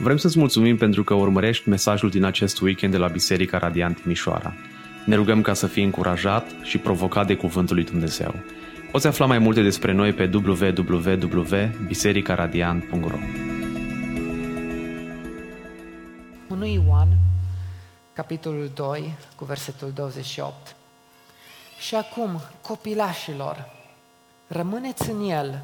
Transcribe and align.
Vrem 0.00 0.16
să-ți 0.16 0.38
mulțumim 0.38 0.76
pentru 0.76 1.04
că 1.04 1.14
urmărești 1.14 1.68
mesajul 1.68 2.10
din 2.10 2.24
acest 2.24 2.60
weekend 2.60 2.92
de 2.92 2.98
la 2.98 3.06
Biserica 3.06 3.58
Radiant 3.58 4.04
Mișoara. 4.04 4.54
Ne 5.04 5.14
rugăm 5.14 5.42
ca 5.42 5.54
să 5.54 5.66
fii 5.66 5.84
încurajat 5.84 6.50
și 6.62 6.78
provocat 6.78 7.26
de 7.26 7.34
Cuvântul 7.34 7.74
lui 7.74 7.84
Dumnezeu. 7.84 8.34
Poți 8.90 9.06
afla 9.06 9.26
mai 9.26 9.38
multe 9.38 9.62
despre 9.62 9.92
noi 9.92 10.12
pe 10.12 10.30
www.bisericaradiant.ro 10.34 13.18
1 16.48 16.66
Ioan, 16.66 17.08
capitolul 18.12 18.70
2, 18.74 19.14
cu 19.36 19.44
versetul 19.44 19.90
28. 19.94 20.54
Și 21.78 21.94
acum, 21.94 22.40
copilașilor, 22.60 23.70
rămâneți 24.46 25.10
în 25.10 25.30
el, 25.30 25.62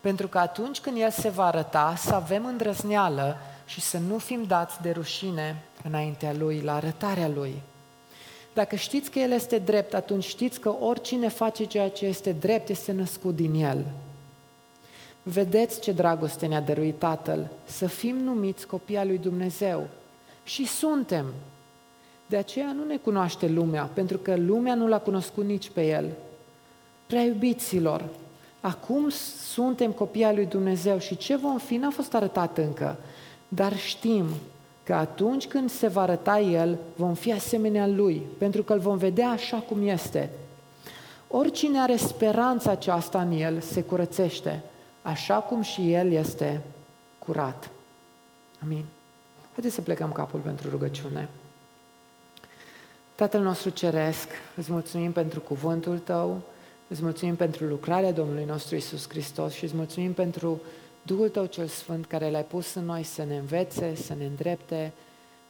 pentru 0.00 0.26
că 0.26 0.38
atunci 0.38 0.78
când 0.78 0.96
el 1.00 1.10
se 1.10 1.28
va 1.28 1.44
arăta, 1.44 1.94
să 1.96 2.14
avem 2.14 2.46
îndrăzneală 2.46 3.36
și 3.66 3.80
să 3.80 3.98
nu 3.98 4.18
fim 4.18 4.44
dați 4.44 4.82
de 4.82 4.90
rușine 4.90 5.62
înaintea 5.82 6.32
lui, 6.32 6.60
la 6.60 6.74
arătarea 6.74 7.28
lui. 7.28 7.54
Dacă 8.54 8.76
știți 8.76 9.10
că 9.10 9.18
El 9.18 9.30
este 9.30 9.58
drept, 9.58 9.94
atunci 9.94 10.24
știți 10.24 10.60
că 10.60 10.74
oricine 10.80 11.28
face 11.28 11.64
ceea 11.64 11.90
ce 11.90 12.06
este 12.06 12.32
drept 12.32 12.68
este 12.68 12.92
născut 12.92 13.34
din 13.34 13.54
El. 13.54 13.84
Vedeți 15.22 15.80
ce 15.80 15.92
dragoste 15.92 16.46
ne-a 16.46 16.60
dăruit 16.60 16.98
Tatăl, 16.98 17.50
să 17.64 17.86
fim 17.86 18.16
numiți 18.16 18.66
copii 18.66 18.96
al 18.96 19.06
lui 19.06 19.18
Dumnezeu. 19.18 19.86
Și 20.44 20.66
suntem. 20.66 21.26
De 22.26 22.36
aceea 22.36 22.72
nu 22.72 22.84
ne 22.84 22.96
cunoaște 22.96 23.46
lumea, 23.46 23.90
pentru 23.94 24.18
că 24.18 24.36
lumea 24.36 24.74
nu 24.74 24.88
l-a 24.88 24.98
cunoscut 24.98 25.44
nici 25.44 25.70
pe 25.70 25.86
El. 25.86 26.10
Prea 27.06 27.22
iubiților, 27.22 28.04
acum 28.60 29.08
suntem 29.52 29.92
copii 29.92 30.24
al 30.24 30.34
lui 30.34 30.46
Dumnezeu 30.46 30.98
și 30.98 31.16
ce 31.16 31.36
vom 31.36 31.58
fi 31.58 31.76
n-a 31.76 31.90
fost 31.90 32.14
arătat 32.14 32.58
încă, 32.58 32.96
dar 33.48 33.76
știm 33.76 34.26
că 34.82 34.94
atunci 34.94 35.46
când 35.46 35.70
se 35.70 35.86
va 35.86 36.02
arăta 36.02 36.40
El, 36.40 36.78
vom 36.96 37.14
fi 37.14 37.32
asemenea 37.32 37.86
Lui, 37.86 38.22
pentru 38.38 38.62
că 38.62 38.72
îl 38.72 38.78
vom 38.78 38.96
vedea 38.96 39.28
așa 39.28 39.56
cum 39.56 39.88
este. 39.88 40.30
Oricine 41.28 41.80
are 41.80 41.96
speranța 41.96 42.70
aceasta 42.70 43.20
în 43.20 43.32
El 43.32 43.60
se 43.60 43.82
curățește, 43.82 44.62
așa 45.02 45.34
cum 45.34 45.62
și 45.62 45.92
El 45.92 46.12
este 46.12 46.60
curat. 47.18 47.70
Amin. 48.62 48.84
Haideți 49.52 49.74
să 49.74 49.80
plecăm 49.80 50.12
capul 50.12 50.40
pentru 50.40 50.70
rugăciune. 50.70 51.28
Tatăl 53.14 53.42
nostru 53.42 53.70
Ceresc, 53.70 54.28
îți 54.56 54.72
mulțumim 54.72 55.12
pentru 55.12 55.40
cuvântul 55.40 55.98
Tău, 55.98 56.40
îți 56.88 57.02
mulțumim 57.02 57.36
pentru 57.36 57.64
lucrarea 57.64 58.12
Domnului 58.12 58.44
nostru 58.44 58.76
Isus 58.76 59.08
Hristos 59.08 59.52
și 59.52 59.64
îți 59.64 59.76
mulțumim 59.76 60.12
pentru 60.12 60.60
Duhul 61.06 61.28
Tău 61.28 61.46
cel 61.46 61.66
Sfânt 61.66 62.06
care 62.06 62.30
l-ai 62.30 62.44
pus 62.44 62.74
în 62.74 62.84
noi 62.84 63.02
să 63.02 63.24
ne 63.24 63.36
învețe, 63.36 63.94
să 63.94 64.14
ne 64.14 64.24
îndrepte 64.24 64.92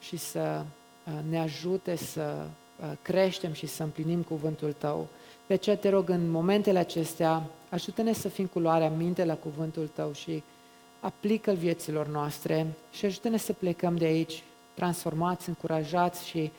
și 0.00 0.16
să 0.16 0.62
uh, 1.06 1.12
ne 1.30 1.40
ajute 1.40 1.96
să 1.96 2.46
uh, 2.80 2.92
creștem 3.02 3.52
și 3.52 3.66
să 3.66 3.82
împlinim 3.82 4.22
cuvântul 4.22 4.74
Tău. 4.78 5.08
De 5.46 5.54
aceea 5.54 5.76
te 5.76 5.88
rog 5.88 6.08
în 6.08 6.30
momentele 6.30 6.78
acestea, 6.78 7.42
ajută-ne 7.68 8.12
să 8.12 8.28
fim 8.28 8.46
cu 8.46 8.58
luarea 8.58 8.88
minte 8.88 9.24
la 9.24 9.34
cuvântul 9.34 9.90
Tău 9.94 10.12
și 10.12 10.42
aplică-l 11.00 11.56
vieților 11.56 12.06
noastre 12.06 12.66
și 12.92 13.04
ajută-ne 13.04 13.36
să 13.36 13.52
plecăm 13.52 13.96
de 13.96 14.04
aici 14.04 14.42
transformați, 14.74 15.48
încurajați 15.48 16.26
și 16.26 16.52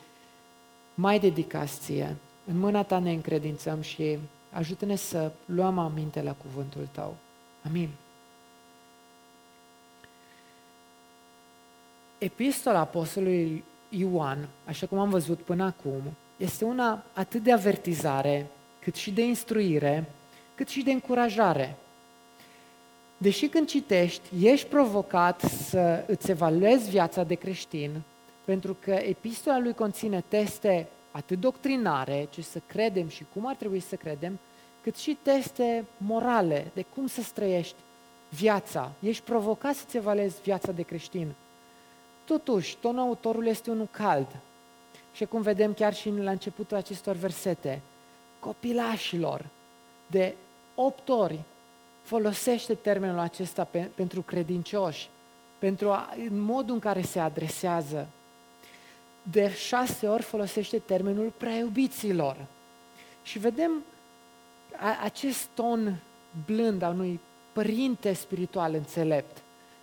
mai 0.94 1.20
dedicați 1.20 1.80
ție. 1.80 2.16
În 2.46 2.58
mâna 2.58 2.82
Ta 2.82 2.98
ne 2.98 3.12
încredințăm 3.12 3.80
și 3.80 4.18
ajută-ne 4.50 4.96
să 4.96 5.30
luăm 5.44 5.78
aminte 5.78 6.22
la 6.22 6.32
cuvântul 6.32 6.88
Tău. 6.92 7.16
Amin. 7.66 7.88
Epistola 12.18 12.78
Apostolului 12.78 13.64
Ioan, 13.88 14.48
așa 14.64 14.86
cum 14.86 14.98
am 14.98 15.10
văzut 15.10 15.38
până 15.38 15.64
acum, 15.64 16.02
este 16.36 16.64
una 16.64 17.04
atât 17.12 17.42
de 17.42 17.52
avertizare, 17.52 18.46
cât 18.80 18.94
și 18.94 19.10
de 19.10 19.22
instruire, 19.22 20.04
cât 20.54 20.68
și 20.68 20.82
de 20.82 20.92
încurajare. 20.92 21.76
Deși 23.16 23.46
când 23.46 23.68
citești, 23.68 24.46
ești 24.46 24.66
provocat 24.66 25.40
să 25.40 26.04
îți 26.06 26.30
evaluezi 26.30 26.90
viața 26.90 27.22
de 27.22 27.34
creștin, 27.34 27.90
pentru 28.44 28.76
că 28.80 28.90
epistola 28.90 29.58
lui 29.58 29.74
conține 29.74 30.24
teste 30.28 30.86
atât 31.10 31.40
doctrinare, 31.40 32.28
ce 32.30 32.42
să 32.42 32.60
credem 32.66 33.08
și 33.08 33.24
cum 33.32 33.46
ar 33.46 33.54
trebui 33.54 33.80
să 33.80 33.96
credem, 33.96 34.38
cât 34.82 34.96
și 34.96 35.18
teste 35.22 35.84
morale, 35.96 36.70
de 36.74 36.84
cum 36.94 37.06
să 37.06 37.22
străiești 37.22 37.76
viața. 38.28 38.92
Ești 39.00 39.22
provocat 39.22 39.74
să-ți 39.74 39.96
evaluezi 39.96 40.40
viața 40.42 40.72
de 40.72 40.82
creștin. 40.82 41.34
Totuși, 42.28 42.76
tonul 42.76 43.00
autorului 43.00 43.50
este 43.50 43.70
unul 43.70 43.88
cald. 43.90 44.26
Și 45.12 45.24
cum 45.24 45.42
vedem 45.42 45.74
chiar 45.74 45.94
și 45.94 46.10
la 46.10 46.30
începutul 46.30 46.76
acestor 46.76 47.14
versete, 47.14 47.80
copilașilor, 48.40 49.46
de 50.06 50.34
opt 50.74 51.08
ori 51.08 51.40
folosește 52.02 52.74
termenul 52.74 53.18
acesta 53.18 53.64
pe, 53.64 53.90
pentru 53.94 54.22
credincioși, 54.22 55.08
pentru 55.58 55.90
a, 55.90 56.14
în 56.28 56.40
modul 56.40 56.74
în 56.74 56.80
care 56.80 57.02
se 57.02 57.18
adresează. 57.18 58.08
De 59.22 59.52
șase 59.52 60.08
ori 60.08 60.22
folosește 60.22 60.78
termenul 60.78 61.32
preiubiților. 61.36 62.36
Și 63.22 63.38
vedem 63.38 63.70
a, 64.76 64.98
acest 65.02 65.46
ton 65.54 65.94
blând 66.46 66.82
al 66.82 66.92
unui 66.92 67.20
părinte 67.52 68.12
spiritual 68.12 68.74
înțelept, 68.74 69.36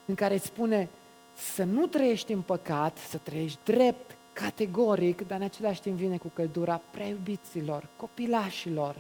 în 0.06 0.16
care 0.16 0.34
îți 0.34 0.46
spune, 0.46 0.90
să 1.38 1.64
nu 1.64 1.86
trăiești 1.86 2.32
în 2.32 2.42
păcat, 2.42 2.98
să 3.10 3.18
trăiești 3.18 3.60
drept, 3.64 4.16
categoric, 4.34 5.28
dar 5.28 5.38
în 5.38 5.44
același 5.46 5.82
timp 5.82 5.98
vine 5.98 6.18
cu 6.18 6.32
căldura 6.34 6.82
preiubiților, 6.92 7.88
copilașilor, 7.96 8.96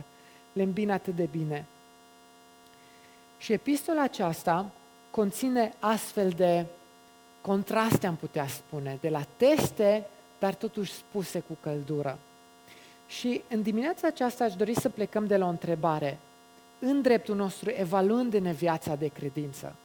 le 0.53 0.63
îmbine 0.63 0.93
atât 0.93 1.15
de 1.15 1.27
bine. 1.31 1.65
Și 3.37 3.53
epistola 3.53 4.01
aceasta 4.01 4.71
conține 5.11 5.73
astfel 5.79 6.29
de 6.29 6.65
contraste, 7.41 8.07
am 8.07 8.15
putea 8.15 8.47
spune, 8.47 8.97
de 9.01 9.09
la 9.09 9.25
teste, 9.37 10.07
dar 10.39 10.53
totuși 10.53 10.93
spuse 10.93 11.39
cu 11.39 11.57
căldură. 11.61 12.19
Și 13.07 13.41
în 13.49 13.61
dimineața 13.61 14.07
aceasta 14.07 14.43
aș 14.43 14.55
dori 14.55 14.79
să 14.79 14.89
plecăm 14.89 15.27
de 15.27 15.37
la 15.37 15.45
o 15.45 15.49
întrebare. 15.49 16.17
În 16.79 17.01
dreptul 17.01 17.35
nostru, 17.35 17.69
evaluând-ne 17.69 18.51
viața 18.51 18.95
de 18.95 19.07
credință, 19.07 19.75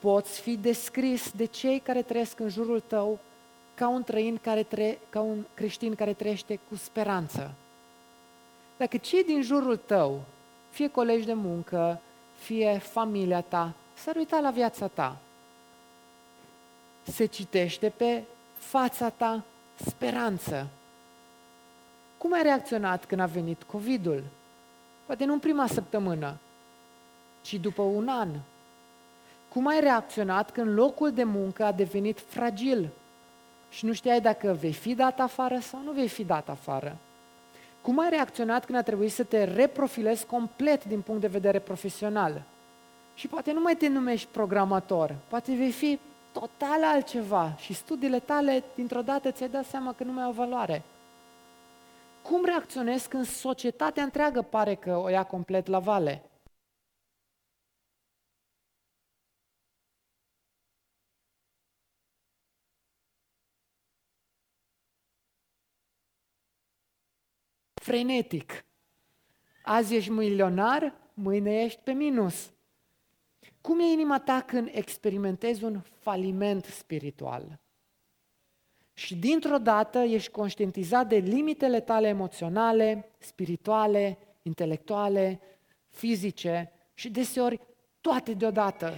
poți 0.00 0.40
fi 0.40 0.56
descris 0.56 1.30
de 1.30 1.44
cei 1.44 1.78
care 1.78 2.02
trăiesc 2.02 2.40
în 2.40 2.48
jurul 2.48 2.82
tău 2.86 3.18
ca 3.74 3.88
un, 3.88 4.02
trăin 4.02 4.38
care 4.42 4.62
tre- 4.62 4.98
ca 5.08 5.20
un 5.20 5.44
creștin 5.54 5.94
care 5.94 6.12
trăiește 6.12 6.60
cu 6.68 6.76
speranță. 6.76 7.52
Dacă 8.76 8.96
cei 8.96 9.24
din 9.24 9.42
jurul 9.42 9.76
tău, 9.76 10.20
fie 10.70 10.88
colegi 10.88 11.26
de 11.26 11.32
muncă, 11.32 12.00
fie 12.38 12.78
familia 12.78 13.40
ta, 13.40 13.72
s-ar 13.94 14.16
uita 14.16 14.40
la 14.40 14.50
viața 14.50 14.86
ta, 14.86 15.16
se 17.02 17.24
citește 17.24 17.92
pe 17.96 18.22
fața 18.58 19.08
ta 19.08 19.44
speranță. 19.86 20.66
Cum 22.18 22.32
ai 22.32 22.42
reacționat 22.42 23.04
când 23.04 23.20
a 23.20 23.26
venit 23.26 23.62
COVID-ul? 23.62 24.22
Poate 25.06 25.24
nu 25.24 25.32
în 25.32 25.38
prima 25.38 25.66
săptămână, 25.66 26.36
ci 27.42 27.54
după 27.54 27.82
un 27.82 28.08
an, 28.08 28.28
cum 29.52 29.66
ai 29.66 29.80
reacționat 29.80 30.50
când 30.50 30.78
locul 30.78 31.12
de 31.12 31.24
muncă 31.24 31.64
a 31.64 31.72
devenit 31.72 32.20
fragil 32.26 32.88
și 33.70 33.84
nu 33.84 33.92
știai 33.92 34.20
dacă 34.20 34.56
vei 34.60 34.72
fi 34.72 34.94
dat 34.94 35.20
afară 35.20 35.58
sau 35.58 35.80
nu 35.84 35.92
vei 35.92 36.08
fi 36.08 36.24
dat 36.24 36.48
afară? 36.48 36.96
Cum 37.80 37.98
ai 37.98 38.10
reacționat 38.10 38.64
când 38.64 38.78
a 38.78 38.82
trebuit 38.82 39.12
să 39.12 39.24
te 39.24 39.44
reprofilezi 39.44 40.26
complet 40.26 40.84
din 40.84 41.00
punct 41.00 41.20
de 41.20 41.26
vedere 41.26 41.58
profesional? 41.58 42.42
Și 43.14 43.28
poate 43.28 43.52
nu 43.52 43.60
mai 43.60 43.76
te 43.76 43.88
numești 43.88 44.28
programator, 44.30 45.14
poate 45.28 45.54
vei 45.54 45.70
fi 45.70 45.98
total 46.32 46.84
altceva 46.84 47.52
și 47.58 47.74
studiile 47.74 48.18
tale 48.18 48.62
dintr-o 48.74 49.02
dată 49.02 49.30
ți-ai 49.30 49.48
dat 49.48 49.64
seama 49.64 49.92
că 49.92 50.04
nu 50.04 50.12
mai 50.12 50.24
au 50.24 50.32
valoare. 50.32 50.82
Cum 52.22 52.44
reacționezi 52.44 53.08
când 53.08 53.26
societatea 53.26 54.02
întreagă 54.02 54.42
pare 54.42 54.74
că 54.74 54.96
o 54.96 55.08
ia 55.08 55.22
complet 55.22 55.66
la 55.66 55.78
vale? 55.78 56.22
Frenetic. 67.80 68.64
Azi 69.62 69.94
ești 69.94 70.10
milionar, 70.10 70.94
mâine 71.14 71.62
ești 71.62 71.80
pe 71.84 71.92
minus. 71.92 72.50
Cum 73.60 73.80
e 73.80 73.84
inima 73.84 74.18
ta 74.18 74.42
când 74.46 74.68
experimentezi 74.72 75.64
un 75.64 75.80
faliment 75.80 76.64
spiritual? 76.64 77.58
Și 78.92 79.16
dintr-o 79.16 79.58
dată 79.58 79.98
ești 79.98 80.30
conștientizat 80.30 81.08
de 81.08 81.16
limitele 81.16 81.80
tale 81.80 82.08
emoționale, 82.08 83.10
spirituale, 83.18 84.18
intelectuale, 84.42 85.40
fizice 85.88 86.72
și 86.94 87.10
deseori 87.10 87.60
toate 88.00 88.34
deodată. 88.34 88.94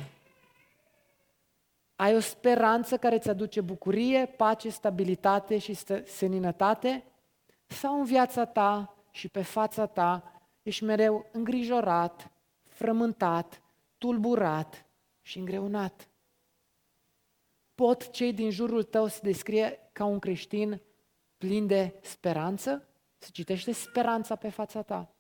Ai 1.97 2.17
o 2.17 2.21
speranță 2.21 2.97
care 2.97 3.15
îți 3.15 3.29
aduce 3.29 3.61
bucurie, 3.61 4.27
pace, 4.27 4.69
stabilitate 4.69 5.59
și 5.59 5.77
seninătate? 6.05 7.05
Sau 7.73 7.99
în 7.99 8.05
viața 8.05 8.45
ta 8.45 8.95
și 9.11 9.29
pe 9.29 9.43
fața 9.43 9.87
ta 9.87 10.41
ești 10.63 10.85
mereu 10.85 11.27
îngrijorat, 11.33 12.31
frământat, 12.69 13.63
tulburat 13.99 14.87
și 15.23 15.39
îngreunat? 15.39 16.09
Pot 17.75 18.11
cei 18.11 18.33
din 18.33 18.51
jurul 18.51 18.83
tău 18.83 19.07
să 19.07 19.19
descrie 19.23 19.79
ca 19.93 20.05
un 20.05 20.19
creștin 20.19 20.81
plin 21.39 21.67
de 21.67 21.95
speranță? 22.01 22.87
Se 23.19 23.29
citește 23.33 23.73
speranța 23.73 24.37
pe 24.37 24.49
fața 24.49 24.83
ta. 24.83 25.15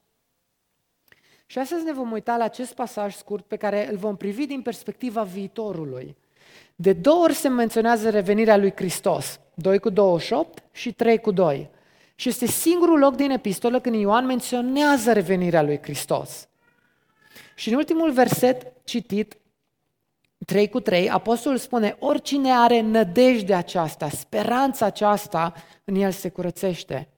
Și 1.46 1.58
astăzi 1.58 1.84
ne 1.84 1.92
vom 1.92 2.12
uita 2.12 2.36
la 2.36 2.44
acest 2.44 2.74
pasaj 2.74 3.14
scurt 3.14 3.44
pe 3.44 3.56
care 3.56 3.90
îl 3.90 3.96
vom 3.96 4.16
privi 4.16 4.46
din 4.46 4.62
perspectiva 4.62 5.22
viitorului. 5.22 6.16
De 6.74 6.92
două 6.92 7.22
ori 7.22 7.34
se 7.34 7.48
menționează 7.48 8.10
revenirea 8.10 8.56
lui 8.56 8.72
Hristos, 8.74 9.40
2 9.54 9.78
cu 9.78 9.88
28 9.88 10.62
și 10.72 10.92
3 10.92 11.18
cu 11.18 11.30
2. 11.30 11.70
Și 12.22 12.28
este 12.28 12.46
singurul 12.46 12.98
loc 12.98 13.14
din 13.14 13.30
epistolă 13.30 13.80
când 13.80 13.94
Ioan 13.94 14.26
menționează 14.26 15.12
revenirea 15.12 15.62
lui 15.62 15.78
Hristos. 15.82 16.48
Și 17.54 17.68
în 17.68 17.74
ultimul 17.74 18.10
verset 18.12 18.72
citit, 18.84 19.36
3 20.46 20.68
cu 20.68 20.80
3, 20.80 21.10
apostolul 21.10 21.58
spune, 21.58 21.96
oricine 21.98 22.52
are 22.52 22.80
nădejde 22.80 23.54
aceasta, 23.54 24.08
speranța 24.08 24.86
aceasta, 24.86 25.52
în 25.84 25.94
el 25.94 26.10
se 26.10 26.28
curățește. 26.28 27.08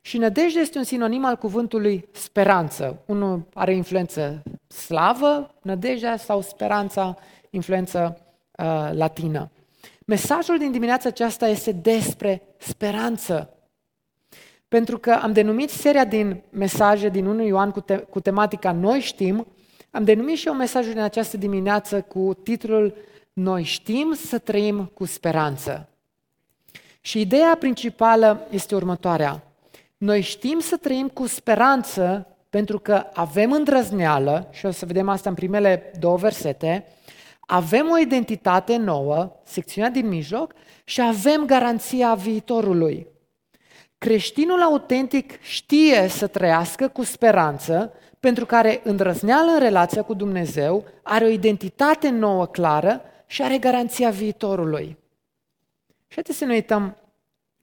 Și 0.00 0.18
nădejde 0.18 0.60
este 0.60 0.78
un 0.78 0.84
sinonim 0.84 1.24
al 1.24 1.36
cuvântului 1.36 2.08
speranță. 2.12 3.02
Unul 3.06 3.46
are 3.54 3.74
influență 3.74 4.42
slavă, 4.66 5.54
nădejdea, 5.62 6.16
sau 6.16 6.40
speranța, 6.40 7.16
influență 7.50 8.20
uh, 8.58 8.90
latină. 8.92 9.50
Mesajul 10.06 10.58
din 10.58 10.70
dimineața 10.70 11.08
aceasta 11.08 11.48
este 11.48 11.72
despre 11.72 12.42
speranță. 12.58 13.54
Pentru 14.70 14.98
că 14.98 15.12
am 15.12 15.32
denumit 15.32 15.70
seria 15.70 16.04
din 16.04 16.42
mesaje 16.50 17.08
din 17.08 17.26
1 17.26 17.46
Ioan 17.46 17.70
cu, 17.70 17.80
te- 17.80 17.96
cu 17.96 18.20
tematica 18.20 18.72
Noi 18.72 19.00
știm, 19.00 19.46
am 19.90 20.04
denumit 20.04 20.36
și 20.38 20.46
eu 20.46 20.54
mesajul 20.54 20.92
din 20.92 21.02
această 21.02 21.36
dimineață 21.36 22.00
cu 22.00 22.34
titlul 22.42 22.94
Noi 23.32 23.62
știm 23.62 24.12
să 24.14 24.38
trăim 24.38 24.90
cu 24.94 25.04
speranță. 25.04 25.88
Și 27.00 27.20
ideea 27.20 27.56
principală 27.58 28.46
este 28.50 28.74
următoarea. 28.74 29.42
Noi 29.96 30.20
știm 30.20 30.58
să 30.58 30.76
trăim 30.76 31.08
cu 31.08 31.26
speranță 31.26 32.26
pentru 32.50 32.78
că 32.78 33.06
avem 33.12 33.52
îndrăzneală, 33.52 34.48
și 34.50 34.66
o 34.66 34.70
să 34.70 34.86
vedem 34.86 35.08
asta 35.08 35.28
în 35.28 35.34
primele 35.34 35.92
două 35.98 36.16
versete, 36.16 36.86
avem 37.40 37.90
o 37.90 37.98
identitate 37.98 38.76
nouă, 38.76 39.32
secțiunea 39.44 39.90
din 39.90 40.08
mijloc, 40.08 40.52
și 40.84 41.00
avem 41.00 41.44
garanția 41.46 42.14
viitorului. 42.14 43.06
Creștinul 44.00 44.62
autentic 44.62 45.42
știe 45.42 46.08
să 46.08 46.26
trăiască 46.26 46.88
cu 46.88 47.02
speranță, 47.02 47.92
pentru 48.20 48.46
că 48.46 48.56
are 48.56 48.80
îndrăzneală 48.84 49.50
în 49.50 49.58
relația 49.58 50.02
cu 50.02 50.14
Dumnezeu, 50.14 50.84
are 51.02 51.24
o 51.24 51.28
identitate 51.28 52.08
nouă 52.08 52.46
clară 52.46 53.00
și 53.26 53.42
are 53.42 53.58
garanția 53.58 54.10
viitorului. 54.10 54.96
Și 56.06 56.14
haideți 56.14 56.38
să 56.38 56.44
ne 56.44 56.52
uităm 56.52 56.96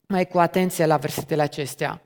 mai 0.06 0.26
cu 0.28 0.38
atenție 0.38 0.86
la 0.86 0.96
versetele 0.96 1.42
acestea. 1.42 2.02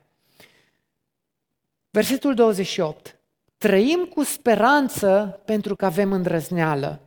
Versetul 1.89 2.33
28. 2.33 3.19
Trăim 3.57 4.05
cu 4.13 4.23
speranță 4.23 5.41
pentru 5.45 5.75
că 5.75 5.85
avem 5.85 6.11
îndrăzneală. 6.11 7.01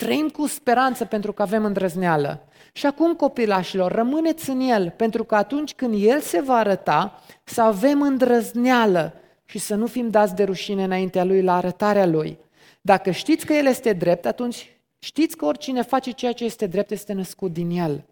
Trăim 0.00 0.28
cu 0.28 0.46
speranță 0.46 1.04
pentru 1.04 1.32
că 1.32 1.42
avem 1.42 1.64
îndrăzneală. 1.64 2.42
Și 2.72 2.86
acum, 2.86 3.14
copilașilor, 3.14 3.92
rămâneți 3.92 4.50
în 4.50 4.60
El, 4.60 4.90
pentru 4.96 5.24
că 5.24 5.34
atunci 5.34 5.74
când 5.74 5.94
El 5.98 6.20
se 6.20 6.40
va 6.40 6.54
arăta, 6.54 7.22
să 7.44 7.62
avem 7.62 8.02
îndrăzneală 8.02 9.14
și 9.44 9.58
să 9.58 9.74
nu 9.74 9.86
fim 9.86 10.08
dați 10.08 10.34
de 10.34 10.44
rușine 10.44 10.84
înaintea 10.84 11.24
Lui 11.24 11.42
la 11.42 11.56
arătarea 11.56 12.06
Lui. 12.06 12.38
Dacă 12.80 13.10
știți 13.10 13.46
că 13.46 13.52
El 13.52 13.66
este 13.66 13.92
drept, 13.92 14.26
atunci 14.26 14.80
știți 14.98 15.36
că 15.36 15.44
oricine 15.44 15.82
face 15.82 16.10
ceea 16.10 16.32
ce 16.32 16.44
este 16.44 16.66
drept 16.66 16.90
este 16.90 17.12
născut 17.12 17.52
din 17.52 17.70
El. 17.70 18.04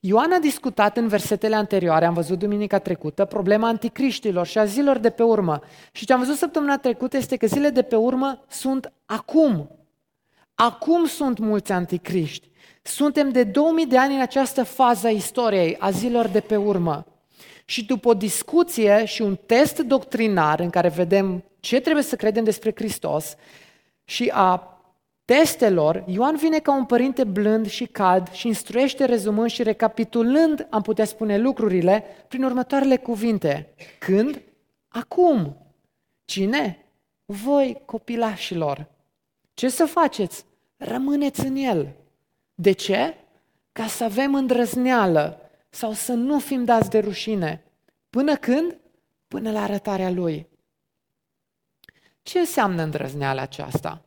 Ioan 0.00 0.32
a 0.32 0.38
discutat 0.38 0.96
în 0.96 1.08
versetele 1.08 1.54
anterioare, 1.54 2.04
am 2.04 2.14
văzut 2.14 2.38
duminica 2.38 2.78
trecută, 2.78 3.24
problema 3.24 3.68
anticriștilor 3.68 4.46
și 4.46 4.58
a 4.58 4.64
zilor 4.64 4.98
de 4.98 5.10
pe 5.10 5.22
urmă. 5.22 5.60
Și 5.92 6.06
ce 6.06 6.12
am 6.12 6.18
văzut 6.18 6.36
săptămâna 6.36 6.78
trecută 6.78 7.16
este 7.16 7.36
că 7.36 7.46
zilele 7.46 7.70
de 7.70 7.82
pe 7.82 7.96
urmă 7.96 8.44
sunt 8.48 8.92
acum. 9.06 9.79
Acum 10.62 11.06
sunt 11.06 11.38
mulți 11.38 11.72
anticriști. 11.72 12.50
Suntem 12.82 13.30
de 13.30 13.44
2000 13.44 13.86
de 13.86 13.98
ani 13.98 14.14
în 14.14 14.20
această 14.20 14.62
fază 14.62 15.06
a 15.06 15.10
istoriei, 15.10 15.76
a 15.78 15.90
zilor 15.90 16.26
de 16.26 16.40
pe 16.40 16.56
urmă. 16.56 17.06
Și 17.64 17.84
după 17.84 18.08
o 18.08 18.14
discuție 18.14 19.04
și 19.04 19.22
un 19.22 19.38
test 19.46 19.78
doctrinar 19.78 20.60
în 20.60 20.70
care 20.70 20.88
vedem 20.88 21.44
ce 21.60 21.80
trebuie 21.80 22.02
să 22.02 22.16
credem 22.16 22.44
despre 22.44 22.72
Hristos 22.74 23.36
și 24.04 24.30
a 24.34 24.80
testelor, 25.24 26.04
Ioan 26.06 26.36
vine 26.36 26.58
ca 26.58 26.76
un 26.76 26.84
părinte 26.84 27.24
blând 27.24 27.68
și 27.68 27.86
cald 27.86 28.30
și 28.30 28.46
instruiește 28.46 29.04
rezumând 29.04 29.50
și 29.50 29.62
recapitulând, 29.62 30.66
am 30.70 30.82
putea 30.82 31.04
spune, 31.04 31.38
lucrurile 31.38 32.04
prin 32.28 32.44
următoarele 32.44 32.96
cuvinte. 32.96 33.74
Când? 33.98 34.42
Acum. 34.88 35.56
Cine? 36.24 36.86
Voi, 37.24 37.82
copilașilor. 37.84 38.86
Ce 39.54 39.68
să 39.68 39.84
faceți? 39.84 40.48
Rămâneți 40.82 41.46
în 41.46 41.56
el. 41.56 41.96
De 42.54 42.72
ce? 42.72 43.14
Ca 43.72 43.86
să 43.86 44.04
avem 44.04 44.34
îndrăzneală 44.34 45.50
sau 45.68 45.92
să 45.92 46.12
nu 46.12 46.38
fim 46.38 46.64
dați 46.64 46.90
de 46.90 46.98
rușine. 46.98 47.64
Până 48.10 48.36
când? 48.36 48.76
Până 49.28 49.50
la 49.50 49.62
arătarea 49.62 50.10
lui. 50.10 50.46
Ce 52.22 52.38
înseamnă 52.38 52.82
îndrăzneala 52.82 53.42
aceasta? 53.42 54.04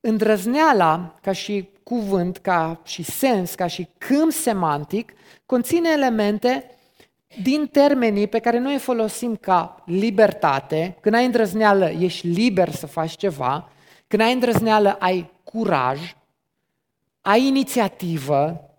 Îndrăzneala, 0.00 1.18
ca 1.22 1.32
și 1.32 1.68
cuvânt, 1.82 2.36
ca 2.36 2.80
și 2.84 3.02
sens, 3.02 3.54
ca 3.54 3.66
și 3.66 3.88
câmp 3.98 4.32
semantic, 4.32 5.12
conține 5.46 5.90
elemente 5.90 6.64
din 7.42 7.66
termenii 7.66 8.26
pe 8.26 8.38
care 8.38 8.58
noi 8.58 8.72
îi 8.72 8.78
folosim 8.78 9.36
ca 9.36 9.82
libertate. 9.86 10.96
Când 11.00 11.14
ai 11.14 11.24
îndrăzneală, 11.24 11.88
ești 11.88 12.26
liber 12.26 12.70
să 12.70 12.86
faci 12.86 13.16
ceva. 13.16 13.72
Când 14.06 14.22
ai 14.22 14.32
îndrăzneală, 14.32 14.92
ai 14.92 15.30
curaj, 15.52 16.16
ai 17.20 17.46
inițiativă, 17.46 18.70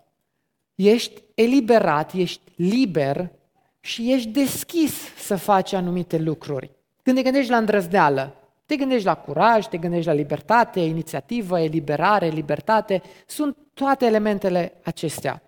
ești 0.76 1.22
eliberat, 1.34 2.14
ești 2.14 2.42
liber 2.56 3.32
și 3.80 4.14
ești 4.14 4.30
deschis 4.30 4.94
să 5.18 5.36
faci 5.36 5.74
anumite 5.74 6.18
lucruri. 6.18 6.72
Când 7.04 7.16
te 7.16 7.24
gândești 7.24 7.52
la 7.52 7.58
îndrăzneală, 7.58 8.36
te 8.66 8.76
gândești 8.76 9.06
la 9.06 9.16
curaj, 9.16 9.66
te 9.66 9.78
gândești 9.78 10.08
la 10.08 10.14
libertate, 10.14 10.80
inițiativă, 10.80 11.60
eliberare, 11.60 12.28
libertate, 12.28 13.02
sunt 13.26 13.58
toate 13.74 14.06
elementele 14.06 14.74
acestea. 14.84 15.42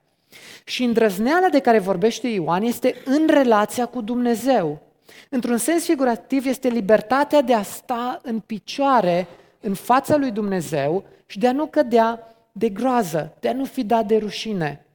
Și 0.65 0.83
îndrăzneala 0.83 1.50
de 1.50 1.59
care 1.59 1.79
vorbește 1.79 2.27
Ioan 2.27 2.63
este 2.63 2.95
în 3.05 3.27
relația 3.27 3.86
cu 3.86 4.01
Dumnezeu. 4.01 4.81
Într-un 5.29 5.57
sens 5.57 5.86
figurativ 5.86 6.45
este 6.45 6.67
libertatea 6.67 7.41
de 7.41 7.53
a 7.53 7.63
sta 7.63 8.19
în 8.24 8.39
picioare 8.39 9.27
în 9.59 9.74
fața 9.74 10.15
lui 10.15 10.31
Dumnezeu 10.31 11.03
și 11.25 11.39
de 11.39 11.48
a 11.48 11.51
nu 11.51 11.65
cădea 11.65 12.36
de 12.51 12.70
groază, 12.70 13.38
de 13.39 13.50
a 13.50 13.53
nu 13.53 13.65
fi 13.65 13.84
dat 13.84 14.06
de 14.06 14.18
rușine. 14.18 14.86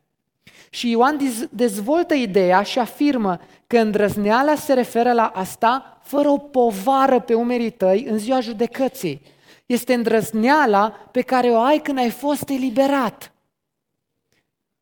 Și 0.71 0.91
Ioan 0.91 1.19
dezvoltă 1.51 2.15
ideea 2.15 2.63
și 2.63 2.79
afirmă 2.79 3.41
că 3.67 3.79
îndrăzneala 3.79 4.55
se 4.55 4.73
referă 4.73 5.13
la 5.13 5.27
asta 5.27 5.99
fără 6.03 6.29
o 6.29 6.39
povară 6.39 7.21
pe 7.21 7.35
umerii 7.35 7.71
tăi 7.71 8.05
în 8.05 8.19
ziua 8.19 8.41
judecății. 8.41 9.23
Este 9.67 9.95
îndrăzneala 9.95 10.91
pe 10.91 11.21
care 11.21 11.51
o 11.51 11.61
ai 11.61 11.79
când 11.79 11.99
ai 11.99 12.11
fost 12.11 12.49
eliberat. 12.49 13.33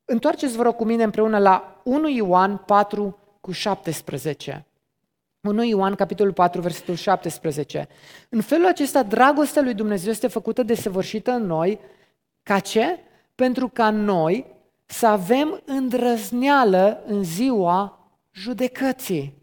Întoarceți-vă 0.05 0.63
rog 0.63 0.77
cu 0.77 0.85
mine 0.85 1.03
împreună 1.03 1.39
la 1.39 1.81
1 1.85 2.09
Ioan 2.09 2.57
4 2.57 3.19
cu 3.41 3.53
17. 3.53 4.66
1 5.47 5.65
Ioan, 5.65 5.95
capitolul 5.95 6.33
4, 6.33 6.61
versetul 6.61 6.95
17. 6.95 7.89
În 8.29 8.41
felul 8.41 8.67
acesta, 8.67 9.03
dragostea 9.03 9.63
lui 9.63 9.75
Dumnezeu 9.75 10.11
este 10.11 10.27
făcută 10.27 10.63
de 10.63 10.75
săvârșită 10.75 11.31
în 11.31 11.47
noi, 11.47 11.81
ca 12.43 12.59
ce? 12.59 12.99
Pentru 13.35 13.69
ca 13.69 13.91
noi 13.91 14.47
să 14.87 15.07
avem 15.07 15.63
îndrăzneală 15.65 17.03
în 17.07 17.25
ziua 17.25 18.09
judecății. 18.33 19.35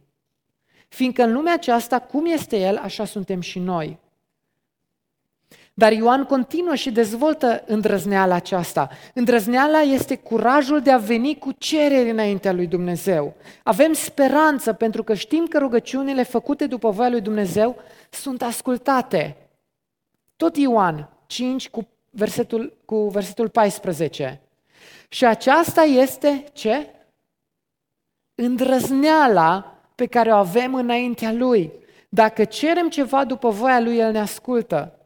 Fiindcă 0.88 1.24
în 1.24 1.34
lumea 1.34 1.54
aceasta, 1.54 2.00
cum 2.00 2.26
este 2.26 2.58
El, 2.58 2.78
așa 2.78 3.06
suntem 3.06 3.42
și 3.42 3.60
noi. 3.60 4.00
Dar 5.76 5.92
Ioan 5.92 6.26
continuă 6.26 6.76
și 6.76 6.92
dezvoltă 6.92 7.64
îndrăzneala 7.66 8.36
aceasta. 8.36 8.90
Îndrăzneala 9.14 9.80
este 9.80 10.16
curajul 10.16 10.82
de 10.82 10.92
a 10.92 10.98
veni 10.98 11.38
cu 11.38 11.52
cereri 11.52 12.10
înaintea 12.10 12.52
lui 12.52 12.68
Dumnezeu. 12.68 13.36
Avem 13.64 13.94
speranță 13.94 14.74
pentru 14.74 15.04
că 15.04 15.14
știm 15.14 15.46
că 15.46 15.58
rugăciunile 15.58 16.24
făcute 16.24 16.68
după 16.68 16.90
voia 16.90 17.10
lui 17.10 17.22
Dumnezeu 17.22 17.76
sunt 18.10 18.42
ascultate. 18.42 19.38
Tot 20.36 20.58
Ioan 20.58 21.10
5 21.26 21.70
cu 21.70 21.88
versetul, 22.10 22.78
cu 22.86 23.08
versetul 23.08 23.50
14. 23.50 24.42
Și 25.10 25.26
aceasta 25.26 25.82
este 25.82 26.44
ce? 26.52 26.90
Îndrăzneala 28.36 29.78
pe 29.96 30.06
care 30.06 30.32
o 30.32 30.36
avem 30.36 30.74
înaintea 30.74 31.32
Lui. 31.32 31.72
Dacă 32.10 32.44
cerem 32.44 32.90
ceva 32.90 33.26
după 33.26 33.50
voia 33.50 33.80
Lui, 33.80 33.98
El 33.98 34.12
ne 34.12 34.20
ascultă. 34.20 34.98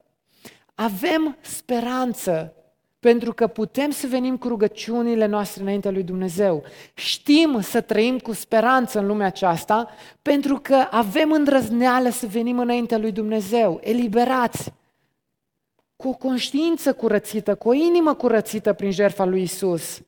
Avem 0.79 1.37
speranță 1.41 2.53
pentru 2.99 3.33
că 3.33 3.47
putem 3.47 3.89
să 3.89 4.07
venim 4.07 4.37
cu 4.37 4.47
rugăciunile 4.47 5.25
noastre 5.25 5.61
înaintea 5.61 5.91
lui 5.91 6.03
Dumnezeu. 6.03 6.63
Știm 6.93 7.61
să 7.61 7.81
trăim 7.81 8.19
cu 8.19 8.33
speranță 8.33 8.99
în 8.99 9.05
lumea 9.05 9.27
aceasta 9.27 9.89
pentru 10.21 10.59
că 10.59 10.87
avem 10.91 11.31
îndrăzneală 11.31 12.09
să 12.09 12.25
venim 12.25 12.59
înaintea 12.59 12.97
lui 12.97 13.11
Dumnezeu, 13.11 13.79
eliberați, 13.83 14.73
cu 15.95 16.07
o 16.07 16.13
conștiință 16.13 16.93
curățită, 16.93 17.55
cu 17.55 17.69
o 17.69 17.73
inimă 17.73 18.13
curățită 18.13 18.73
prin 18.73 18.91
jertfa 18.91 19.25
lui 19.25 19.41
Isus. 19.41 20.01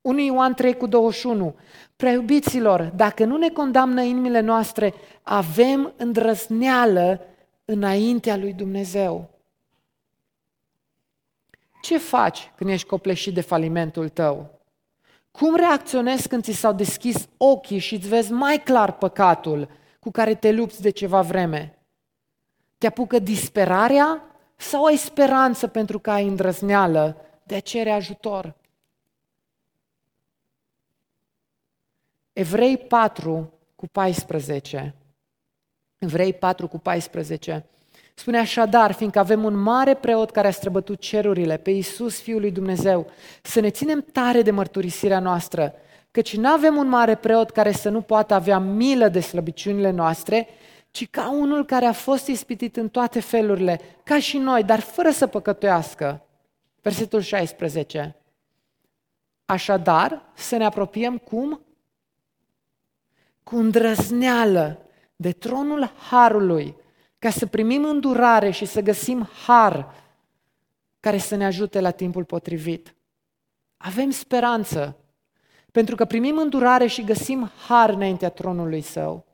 1 0.00 0.18
Ioan 0.18 0.54
3 0.54 0.76
cu 0.76 0.86
21. 0.86 1.54
Preiubiților, 1.96 2.92
dacă 2.96 3.24
nu 3.24 3.36
ne 3.36 3.48
condamnă 3.48 4.02
inimile 4.02 4.40
noastre, 4.40 4.94
avem 5.22 5.92
îndrăzneală 5.96 7.20
înaintea 7.64 8.36
lui 8.36 8.52
Dumnezeu. 8.52 9.31
Ce 11.82 11.98
faci 11.98 12.52
când 12.56 12.70
ești 12.70 12.86
copleșit 12.86 13.34
de 13.34 13.40
falimentul 13.40 14.08
tău? 14.08 14.60
Cum 15.30 15.56
reacționezi 15.56 16.28
când 16.28 16.42
ți 16.42 16.52
s-au 16.52 16.72
deschis 16.72 17.28
ochii 17.36 17.78
și 17.78 17.94
îți 17.94 18.08
vezi 18.08 18.32
mai 18.32 18.62
clar 18.62 18.92
păcatul 18.92 19.68
cu 20.00 20.10
care 20.10 20.34
te 20.34 20.52
lupți 20.52 20.82
de 20.82 20.90
ceva 20.90 21.22
vreme? 21.22 21.78
Te 22.78 22.86
apucă 22.86 23.18
disperarea 23.18 24.22
sau 24.56 24.84
ai 24.84 24.96
speranță 24.96 25.66
pentru 25.66 25.98
că 25.98 26.10
ai 26.10 26.26
îndrăzneală 26.26 27.16
de 27.42 27.54
a 27.54 27.60
cere 27.60 27.90
ajutor? 27.90 28.54
Evrei 32.32 32.76
4 32.78 33.52
cu 33.74 33.86
14. 33.86 34.94
Evrei 35.98 36.32
4 36.32 36.68
cu 36.68 36.78
14. 36.78 37.66
Spune 38.14 38.38
așadar, 38.38 38.92
fiindcă 38.92 39.18
avem 39.18 39.44
un 39.44 39.56
mare 39.56 39.94
preot 39.94 40.30
care 40.30 40.46
a 40.46 40.50
străbătut 40.50 41.00
cerurile, 41.00 41.56
pe 41.56 41.70
Iisus, 41.70 42.20
Fiul 42.20 42.40
lui 42.40 42.50
Dumnezeu, 42.50 43.10
să 43.42 43.60
ne 43.60 43.70
ținem 43.70 44.04
tare 44.12 44.42
de 44.42 44.50
mărturisirea 44.50 45.18
noastră, 45.18 45.74
căci 46.10 46.36
nu 46.36 46.48
avem 46.48 46.76
un 46.76 46.88
mare 46.88 47.14
preot 47.14 47.50
care 47.50 47.72
să 47.72 47.88
nu 47.88 48.00
poată 48.00 48.34
avea 48.34 48.58
milă 48.58 49.08
de 49.08 49.20
slăbiciunile 49.20 49.90
noastre, 49.90 50.48
ci 50.90 51.10
ca 51.10 51.30
unul 51.30 51.64
care 51.64 51.84
a 51.84 51.92
fost 51.92 52.26
ispitit 52.26 52.76
în 52.76 52.88
toate 52.88 53.20
felurile, 53.20 53.80
ca 54.04 54.18
și 54.18 54.38
noi, 54.38 54.64
dar 54.64 54.80
fără 54.80 55.10
să 55.10 55.26
păcătuiască. 55.26 56.26
Versetul 56.82 57.20
16. 57.20 58.16
Așadar, 59.44 60.22
să 60.34 60.56
ne 60.56 60.64
apropiem 60.64 61.18
cum? 61.18 61.60
Cu 63.42 63.56
îndrăzneală 63.56 64.78
de 65.16 65.32
tronul 65.32 65.92
Harului, 66.10 66.76
ca 67.22 67.30
să 67.30 67.46
primim 67.46 67.84
îndurare 67.84 68.50
și 68.50 68.64
să 68.64 68.80
găsim 68.80 69.28
har 69.46 69.94
care 71.00 71.18
să 71.18 71.34
ne 71.34 71.44
ajute 71.44 71.80
la 71.80 71.90
timpul 71.90 72.24
potrivit. 72.24 72.94
Avem 73.76 74.10
speranță, 74.10 74.96
pentru 75.72 75.94
că 75.94 76.04
primim 76.04 76.36
îndurare 76.36 76.86
și 76.86 77.04
găsim 77.04 77.50
har 77.66 77.90
înaintea 77.90 78.28
tronului 78.28 78.80
său. 78.80 79.24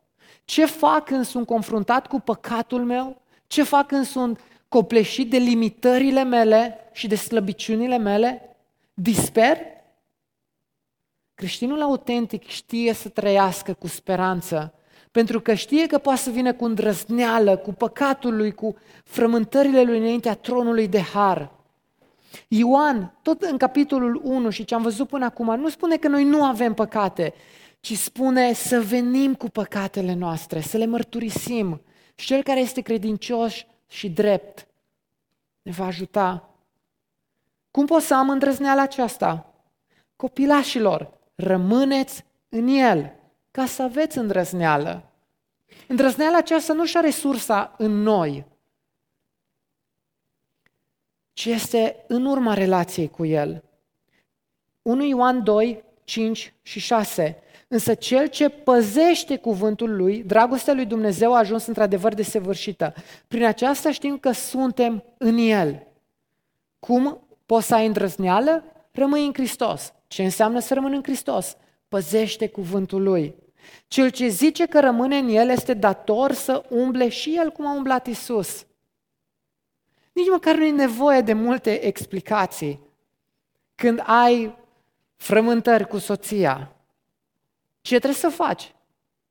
Ce 0.45 0.67
fac 0.67 1.05
când 1.05 1.25
sunt 1.25 1.47
confruntat 1.47 2.07
cu 2.07 2.21
păcatul 2.21 2.85
meu? 2.85 3.23
Ce 3.47 3.63
fac 3.63 3.87
când 3.87 4.05
sunt 4.05 4.41
copleșit 4.69 5.31
de 5.31 5.37
limitările 5.37 6.23
mele 6.23 6.79
și 6.93 7.07
de 7.07 7.15
slăbiciunile 7.15 7.99
mele? 7.99 8.57
Disper? 8.95 9.59
Creștinul 11.35 11.83
autentic 11.83 12.47
știe 12.47 12.93
să 12.93 13.09
trăiască 13.09 13.73
cu 13.73 13.87
speranță 13.87 14.73
pentru 15.11 15.41
că 15.41 15.55
știe 15.55 15.87
că 15.87 15.99
poate 15.99 16.21
să 16.21 16.31
vină 16.31 16.53
cu 16.53 16.65
îndrăzneală, 16.65 17.57
cu 17.57 17.73
păcatul 17.73 18.37
lui, 18.37 18.53
cu 18.53 18.77
frământările 19.05 19.83
lui 19.83 19.99
înaintea 19.99 20.35
tronului 20.35 20.89
de 20.89 21.01
har. 21.01 21.51
Ioan, 22.49 23.19
tot 23.23 23.43
în 23.43 23.57
capitolul 23.57 24.21
1 24.25 24.51
și 24.51 24.65
ce 24.65 24.75
am 24.75 24.83
văzut 24.83 25.09
până 25.09 25.25
acum, 25.25 25.61
nu 25.61 25.69
spune 25.69 25.97
că 25.97 26.09
noi 26.09 26.25
nu 26.25 26.45
avem 26.45 26.75
păcate, 26.75 27.35
ci 27.81 27.97
spune 27.97 28.53
să 28.53 28.81
venim 28.81 29.35
cu 29.35 29.49
păcatele 29.49 30.15
noastre, 30.15 30.61
să 30.61 30.77
le 30.77 30.87
mărturisim. 30.87 31.81
Și 32.15 32.27
cel 32.27 32.43
care 32.43 32.61
este 32.61 32.81
credincios 32.81 33.55
și 33.89 34.09
drept 34.09 34.67
ne 35.63 35.73
va 35.73 35.85
ajuta. 35.85 36.55
Cum 37.71 37.87
pot 37.87 38.03
să 38.03 38.15
am 38.15 38.31
îndrăzneala 38.31 38.83
aceasta? 38.83 39.55
Copilașilor, 40.17 41.11
rămâneți 41.35 42.25
în 42.49 42.69
el 42.69 43.13
ca 43.59 43.67
să 43.67 43.83
aveți 43.83 44.19
îndrăzneală. 44.19 45.03
Îndrăzneala 45.87 46.37
aceasta 46.37 46.73
nu 46.73 46.85
și-are 46.85 47.11
sursa 47.11 47.75
în 47.79 48.03
noi, 48.03 48.45
ci 51.33 51.45
este 51.45 52.05
în 52.09 52.25
urma 52.25 52.55
relației 52.55 53.09
cu 53.09 53.25
El. 53.25 53.65
1 54.83 55.05
Ioan 55.05 55.45
2, 55.45 55.85
5 56.05 56.55
și 56.63 56.81
6. 56.81 57.43
Însă 57.69 57.95
cel 57.95 58.27
ce 58.27 58.49
păzește 58.49 59.37
cuvântul 59.37 59.97
lui, 59.97 60.23
dragostea 60.23 60.75
lui 60.75 60.87
Dumnezeu 60.87 61.35
a 61.35 61.39
ajuns 61.39 61.67
într-adevăr 61.67 62.15
de 62.15 62.23
sevârșită. 62.23 62.95
Prin 63.29 63.45
aceasta 63.45 63.93
știm 63.93 64.19
că 64.19 64.31
suntem 64.31 65.05
în 65.17 65.37
El. 65.37 65.87
Cum 66.79 67.27
poți 67.47 67.67
să 67.67 67.75
ai 67.75 67.87
îndrăzneală? 67.87 68.65
Rămâi 68.91 69.27
în 69.27 69.33
Hristos. 69.33 69.93
Ce 70.07 70.23
înseamnă 70.23 70.59
să 70.59 70.75
rămân 70.75 70.93
în 70.93 71.03
Hristos? 71.03 71.57
Păzește 71.89 72.49
cuvântul 72.49 73.03
lui. 73.03 73.47
Cel 73.89 74.11
ce 74.11 74.29
zice 74.29 74.67
că 74.67 74.81
rămâne 74.81 75.17
în 75.17 75.29
el 75.29 75.49
este 75.49 75.75
dator 75.75 76.33
să 76.33 76.65
umble 76.69 77.09
și 77.09 77.37
el 77.37 77.51
cum 77.51 77.67
a 77.67 77.73
umblat 77.73 78.07
Isus. 78.07 78.67
Nici 80.13 80.29
măcar 80.31 80.57
nu 80.57 80.65
e 80.65 80.71
nevoie 80.71 81.21
de 81.21 81.33
multe 81.33 81.85
explicații. 81.85 82.81
Când 83.75 84.03
ai 84.07 84.57
frământări 85.17 85.89
cu 85.89 85.99
soția, 85.99 86.73
ce 87.81 87.97
trebuie 87.97 88.19
să 88.19 88.29
faci? 88.29 88.75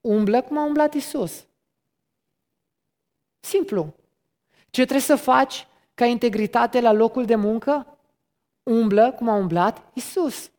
Umblă 0.01 0.41
cum 0.41 0.57
a 0.57 0.63
umblat 0.63 0.93
Isus. 0.93 1.45
Simplu. 3.39 3.95
Ce 4.69 4.81
trebuie 4.81 5.01
să 5.01 5.15
faci 5.15 5.67
ca 5.93 6.05
integritate 6.05 6.81
la 6.81 6.91
locul 6.91 7.25
de 7.25 7.35
muncă? 7.35 7.97
Umblă 8.63 9.11
cum 9.11 9.29
a 9.29 9.33
umblat 9.33 9.81
Isus. 9.93 10.51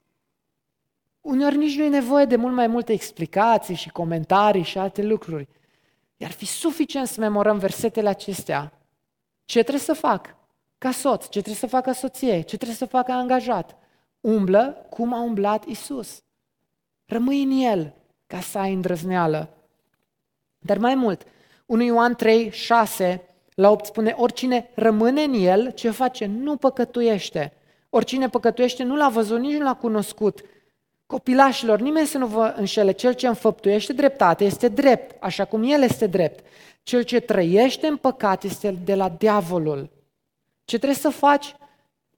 Uneori 1.28 1.56
nici 1.56 1.76
nu 1.76 1.84
e 1.84 1.88
nevoie 1.88 2.24
de 2.24 2.36
mult 2.36 2.54
mai 2.54 2.66
multe 2.66 2.92
explicații 2.92 3.74
și 3.74 3.90
comentarii 3.90 4.62
și 4.62 4.78
alte 4.78 5.02
lucruri. 5.02 5.48
Iar 6.16 6.30
fi 6.30 6.46
suficient 6.46 7.06
să 7.06 7.20
memorăm 7.20 7.58
versetele 7.58 8.08
acestea. 8.08 8.72
Ce 9.44 9.60
trebuie 9.60 9.80
să 9.80 9.92
fac 9.92 10.36
ca 10.78 10.90
soț? 10.90 11.22
Ce 11.22 11.28
trebuie 11.28 11.54
să 11.54 11.66
fac 11.66 11.84
ca 11.84 11.92
soție? 11.92 12.40
Ce 12.40 12.56
trebuie 12.56 12.76
să 12.76 12.86
fac 12.86 13.06
ca 13.06 13.14
angajat? 13.14 13.76
Umblă 14.20 14.86
cum 14.90 15.12
a 15.12 15.20
umblat 15.20 15.64
Isus. 15.64 16.22
Rămâi 17.04 17.42
în 17.42 17.50
El 17.50 17.94
ca 18.26 18.40
să 18.40 18.58
ai 18.58 18.72
îndrăzneală. 18.72 19.48
Dar 20.58 20.78
mai 20.78 20.94
mult, 20.94 21.22
1 21.66 21.82
Ioan 21.82 22.14
3, 22.14 22.50
6 22.50 23.22
la 23.54 23.70
8 23.70 23.84
spune, 23.84 24.14
oricine 24.16 24.70
rămâne 24.74 25.22
în 25.22 25.34
El, 25.34 25.70
ce 25.70 25.90
face? 25.90 26.26
Nu 26.26 26.56
păcătuiește. 26.56 27.52
Oricine 27.90 28.28
păcătuiește 28.28 28.82
nu 28.82 28.96
l-a 28.96 29.08
văzut, 29.08 29.40
nici 29.40 29.56
nu 29.56 29.64
l-a 29.64 29.74
cunoscut. 29.74 30.40
Copilașilor, 31.08 31.80
nimeni 31.80 32.06
să 32.06 32.18
nu 32.18 32.26
vă 32.26 32.54
înșele, 32.56 32.92
cel 32.92 33.12
ce 33.12 33.26
înfăptuiește 33.26 33.92
dreptate 33.92 34.44
este 34.44 34.68
drept, 34.68 35.22
așa 35.22 35.44
cum 35.44 35.62
el 35.62 35.82
este 35.82 36.06
drept. 36.06 36.44
Cel 36.82 37.02
ce 37.02 37.20
trăiește 37.20 37.86
în 37.86 37.96
păcat 37.96 38.42
este 38.42 38.70
de 38.84 38.94
la 38.94 39.08
diavolul. 39.08 39.90
Ce 40.64 40.76
trebuie 40.76 40.98
să 40.98 41.08
faci 41.08 41.54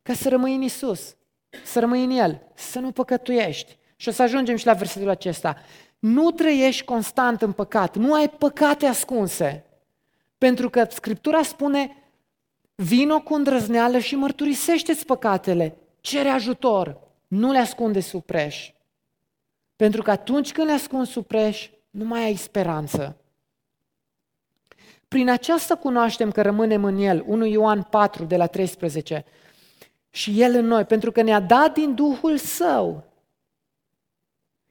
ca 0.03 0.13
să 0.13 0.29
rămâi 0.29 0.55
în 0.55 0.63
Isus, 0.63 1.17
să 1.65 1.81
rămâi 1.81 2.05
în 2.05 2.11
El, 2.11 2.43
să 2.55 2.79
nu 2.79 2.91
păcătuiești. 2.91 3.77
Și 3.97 4.09
o 4.09 4.13
să 4.13 4.23
ajungem 4.23 4.57
și 4.57 4.67
la 4.67 4.73
versetul 4.73 5.09
acesta. 5.09 5.57
Nu 5.99 6.31
trăiești 6.31 6.85
constant 6.85 7.43
în 7.43 7.53
păcat, 7.53 7.97
nu 7.97 8.15
ai 8.15 8.29
păcate 8.29 8.87
ascunse. 8.87 9.65
Pentru 10.39 10.71
că 10.71 10.87
Scriptura 10.91 11.43
spune, 11.43 11.97
vino 12.75 13.21
cu 13.21 13.35
îndrăzneală 13.35 13.99
și 13.99 14.15
mărturisește-ți 14.15 15.07
păcatele, 15.07 15.77
cere 16.01 16.29
ajutor, 16.29 17.01
nu 17.27 17.53
le 17.53 17.59
ascunde 17.59 18.01
sub 18.01 18.23
preș. 18.23 18.71
Pentru 19.81 20.03
că 20.03 20.11
atunci 20.11 20.53
când 20.53 20.67
le 20.67 20.73
ascund 20.73 21.07
sub 21.07 21.27
preș, 21.27 21.71
nu 21.91 22.05
mai 22.05 22.25
ai 22.25 22.35
speranță. 22.35 23.17
Prin 25.09 25.31
aceasta 25.31 25.75
cunoaștem 25.75 26.31
că 26.31 26.43
rămânem 26.43 26.85
în 26.85 26.99
El, 26.99 27.25
1 27.27 27.45
Ioan 27.45 27.83
4 27.83 28.25
de 28.25 28.37
la 28.37 28.47
13, 28.47 29.25
și 30.11 30.43
El 30.43 30.55
în 30.55 30.67
noi, 30.67 30.85
pentru 30.85 31.13
că 31.13 31.23
ne-a 31.23 31.41
dat 31.41 31.73
din 31.75 31.95
Duhul 31.95 32.37
Său. 32.37 33.05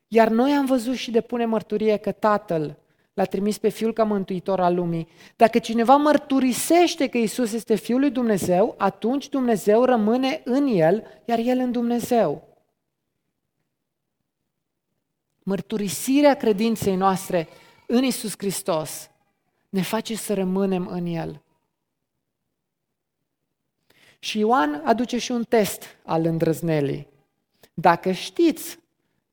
Iar 0.08 0.28
noi 0.28 0.51
am 0.51 0.66
văzut 0.66 0.96
și 0.96 1.12
depune 1.12 1.46
mărturie 1.46 1.98
că 1.98 2.12
Tatăl 2.12 2.78
l-a 3.13 3.25
trimis 3.25 3.58
pe 3.58 3.70
Fiul 3.70 3.94
ca 3.94 4.04
mântuitor 4.04 4.60
al 4.60 4.75
lumii. 4.75 5.08
Dacă 5.36 5.60
cineva 5.60 5.96
mărturisește 5.96 7.08
că 7.08 7.18
Isus 7.18 7.54
este 7.54 7.75
Fiul 7.75 8.00
lui 8.00 8.12
Dumnezeu, 8.12 8.75
atunci 8.78 9.30
Dumnezeu 9.30 9.84
rămâne 9.84 10.42
în 10.44 10.68
el, 10.68 11.04
iar 11.25 11.39
el 11.39 11.58
în 11.58 11.72
Dumnezeu. 11.72 12.49
Mărturisirea 15.50 16.36
credinței 16.36 16.96
noastre 16.96 17.48
în 17.88 18.03
Isus 18.03 18.34
Hristos 18.38 19.10
ne 19.70 19.82
face 19.82 20.15
să 20.15 20.34
rămânem 20.34 20.88
în 20.88 21.06
El. 21.06 21.41
Și 24.20 24.39
Ioan 24.39 24.82
aduce 24.86 25.18
și 25.18 25.32
un 25.32 25.44
test 25.44 25.84
al 26.03 26.25
îndrăznelii. 26.25 27.08
Dacă 27.74 28.12
știți 28.12 28.79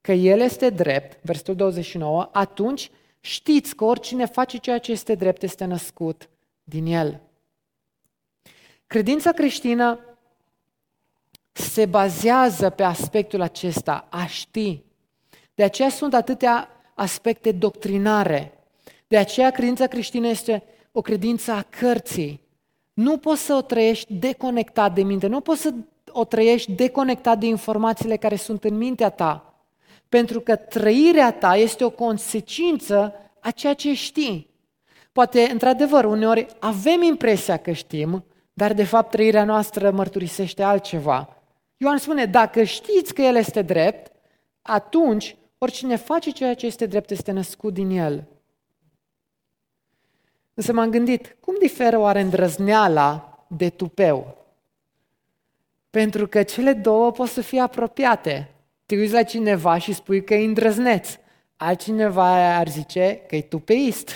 că 0.00 0.12
El 0.12 0.40
este 0.40 0.70
drept, 0.70 1.24
versetul 1.24 1.56
29, 1.56 2.28
atunci 2.32 2.90
știți 3.20 3.74
că 3.74 3.84
oricine 3.84 4.26
face 4.26 4.58
ceea 4.58 4.78
ce 4.78 4.92
este 4.92 5.14
drept 5.14 5.42
este 5.42 5.64
născut 5.64 6.28
din 6.64 6.86
El. 6.86 7.20
Credința 8.86 9.32
creștină 9.32 10.00
se 11.52 11.86
bazează 11.86 12.70
pe 12.70 12.82
aspectul 12.82 13.40
acesta, 13.40 14.06
a 14.10 14.26
ști. 14.26 14.85
De 15.56 15.62
aceea 15.62 15.88
sunt 15.88 16.14
atâtea 16.14 16.68
aspecte 16.94 17.52
doctrinare. 17.52 18.52
De 19.06 19.16
aceea 19.16 19.50
credința 19.50 19.86
creștină 19.86 20.26
este 20.26 20.62
o 20.92 21.00
credință 21.00 21.52
a 21.52 21.62
cărții. 21.62 22.40
Nu 22.92 23.18
poți 23.18 23.42
să 23.42 23.54
o 23.54 23.62
trăiești 23.62 24.12
deconectat 24.14 24.94
de 24.94 25.02
minte, 25.02 25.26
nu 25.26 25.40
poți 25.40 25.60
să 25.60 25.74
o 26.10 26.24
trăiești 26.24 26.72
deconectat 26.72 27.38
de 27.38 27.46
informațiile 27.46 28.16
care 28.16 28.36
sunt 28.36 28.64
în 28.64 28.76
mintea 28.76 29.10
ta. 29.10 29.54
Pentru 30.08 30.40
că 30.40 30.56
trăirea 30.56 31.32
ta 31.32 31.56
este 31.56 31.84
o 31.84 31.90
consecință 31.90 33.14
a 33.40 33.50
ceea 33.50 33.74
ce 33.74 33.94
știi. 33.94 34.50
Poate, 35.12 35.48
într-adevăr, 35.52 36.04
uneori 36.04 36.46
avem 36.58 37.02
impresia 37.02 37.56
că 37.56 37.72
știm, 37.72 38.24
dar 38.52 38.72
de 38.72 38.84
fapt 38.84 39.10
trăirea 39.10 39.44
noastră 39.44 39.90
mărturisește 39.90 40.62
altceva. 40.62 41.36
Ioan 41.76 41.98
spune, 41.98 42.24
dacă 42.24 42.62
știți 42.62 43.14
că 43.14 43.22
El 43.22 43.36
este 43.36 43.62
drept, 43.62 44.12
atunci 44.62 45.36
oricine 45.58 45.96
face 45.96 46.30
ceea 46.30 46.54
ce 46.54 46.66
este 46.66 46.86
drept 46.86 47.10
este 47.10 47.32
născut 47.32 47.74
din 47.74 47.90
El. 47.90 48.24
Însă 50.54 50.72
m-am 50.72 50.90
gândit, 50.90 51.36
cum 51.40 51.54
diferă 51.60 51.98
oare 51.98 52.20
îndrăzneala 52.20 53.38
de 53.48 53.70
tupeu? 53.70 54.44
Pentru 55.90 56.26
că 56.26 56.42
cele 56.42 56.72
două 56.72 57.10
pot 57.10 57.28
să 57.28 57.40
fie 57.40 57.60
apropiate. 57.60 58.54
Te 58.86 58.96
uiți 58.96 59.12
la 59.12 59.22
cineva 59.22 59.78
și 59.78 59.92
spui 59.92 60.24
că 60.24 60.34
e 60.34 60.44
îndrăzneț. 60.44 61.18
Altcineva 61.56 62.56
ar 62.56 62.68
zice 62.68 63.22
că 63.26 63.36
e 63.36 63.42
tupeist. 63.42 64.10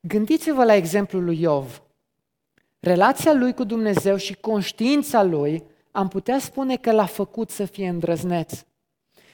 Gândiți-vă 0.00 0.64
la 0.64 0.74
exemplul 0.74 1.24
lui 1.24 1.40
Iov. 1.40 1.82
Relația 2.80 3.32
lui 3.32 3.54
cu 3.54 3.64
Dumnezeu 3.64 4.16
și 4.16 4.34
conștiința 4.34 5.22
lui 5.22 5.62
am 5.92 6.08
putea 6.08 6.38
spune 6.38 6.76
că 6.76 6.92
l-a 6.92 7.04
făcut 7.04 7.50
să 7.50 7.64
fie 7.64 7.88
îndrăzneț. 7.88 8.64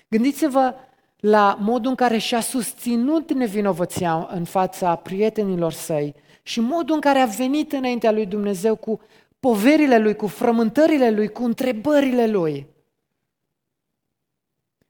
Gândiți-vă 0.08 0.74
la 1.16 1.58
modul 1.60 1.90
în 1.90 1.96
care 1.96 2.18
și-a 2.18 2.40
susținut 2.40 3.32
nevinovăția 3.32 4.28
în 4.30 4.44
fața 4.44 4.96
prietenilor 4.96 5.72
săi 5.72 6.14
și 6.42 6.60
modul 6.60 6.94
în 6.94 7.00
care 7.00 7.18
a 7.18 7.26
venit 7.26 7.72
înaintea 7.72 8.12
lui 8.12 8.26
Dumnezeu 8.26 8.76
cu 8.76 9.00
poverile 9.40 9.98
lui, 9.98 10.14
cu 10.14 10.26
frământările 10.26 11.10
lui, 11.10 11.28
cu 11.28 11.44
întrebările 11.44 12.26
lui. 12.26 12.66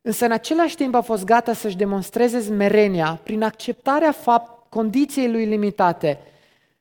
Însă 0.00 0.24
în 0.24 0.32
același 0.32 0.76
timp 0.76 0.94
a 0.94 1.00
fost 1.00 1.24
gata 1.24 1.52
să-și 1.52 1.76
demonstreze 1.76 2.38
zmerenia 2.38 3.20
prin 3.22 3.42
acceptarea 3.42 4.12
fapt, 4.12 4.70
condiției 4.70 5.30
lui 5.30 5.44
limitate 5.44 6.18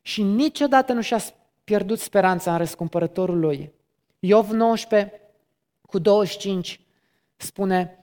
și 0.01 0.21
niciodată 0.21 0.93
nu 0.93 1.01
și-a 1.01 1.19
pierdut 1.63 1.99
speranța 1.99 2.51
în 2.51 2.57
răscumpărătorul 2.57 3.39
lui. 3.39 3.71
Iov 4.19 4.49
19 4.49 5.21
cu 5.81 5.99
25 5.99 6.79
spune 7.35 7.97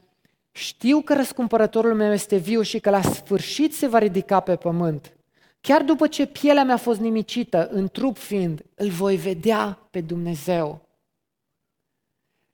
Știu 0.57 1.01
că 1.01 1.15
răscumpărătorul 1.15 1.95
meu 1.95 2.13
este 2.13 2.37
viu 2.37 2.63
și 2.63 2.79
că 2.79 2.91
la 2.91 3.03
sfârșit 3.03 3.75
se 3.75 3.87
va 3.87 3.99
ridica 3.99 4.41
pe 4.41 4.57
pământ. 4.57 5.17
Chiar 5.61 5.83
după 5.83 6.07
ce 6.07 6.27
pielea 6.27 6.65
mea 6.65 6.75
a 6.75 6.79
fost 6.79 7.01
nimicită, 7.01 7.69
în 7.69 7.89
trup 7.89 8.17
fiind, 8.17 8.63
îl 8.75 8.89
voi 8.89 9.17
vedea 9.17 9.79
pe 9.91 10.01
Dumnezeu. 10.01 10.89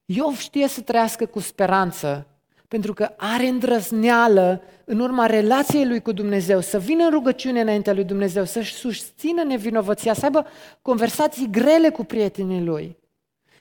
Iov 0.04 0.38
știe 0.38 0.68
să 0.68 0.80
trăiască 0.80 1.26
cu 1.26 1.40
speranță, 1.40 2.26
pentru 2.68 2.94
că 2.94 3.14
are 3.16 3.46
îndrăzneală 3.46 4.62
în 4.84 5.00
urma 5.00 5.26
relației 5.26 5.86
lui 5.86 6.00
cu 6.00 6.12
Dumnezeu, 6.12 6.60
să 6.60 6.78
vină 6.78 7.04
în 7.04 7.10
rugăciune 7.10 7.60
înaintea 7.60 7.92
lui 7.92 8.04
Dumnezeu, 8.04 8.44
să-și 8.44 8.74
susțină 8.74 9.42
nevinovăția, 9.42 10.14
să 10.14 10.24
aibă 10.24 10.46
conversații 10.82 11.50
grele 11.50 11.90
cu 11.90 12.04
prietenii 12.04 12.64
lui. 12.64 12.99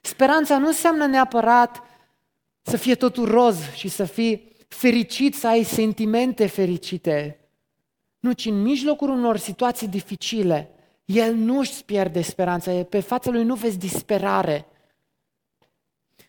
Speranța 0.02 0.58
nu 0.58 0.68
înseamnă 0.68 1.06
neapărat 1.06 1.84
să 2.62 2.78
fie 2.78 2.96
totul 2.96 3.28
roz 3.28 3.72
și 3.74 3.88
să 3.88 4.04
fii 4.04 4.56
fericit, 4.68 5.36
să 5.36 5.48
ai 5.48 5.64
sentimente 5.64 6.48
fericite. 6.48 7.40
Nu, 8.20 8.32
ci 8.32 8.46
în 8.46 8.62
mijlocul 8.62 9.10
unor 9.10 9.38
situații 9.38 9.88
dificile, 9.88 10.70
el 11.06 11.34
nu 11.34 11.60
își 11.60 11.84
pierde 11.86 12.22
speranța, 12.22 12.72
pe 12.72 13.00
fața 13.00 13.32
lui 13.32 13.44
nu 13.44 13.56
vezi 13.56 13.78
disperare. 13.78 14.66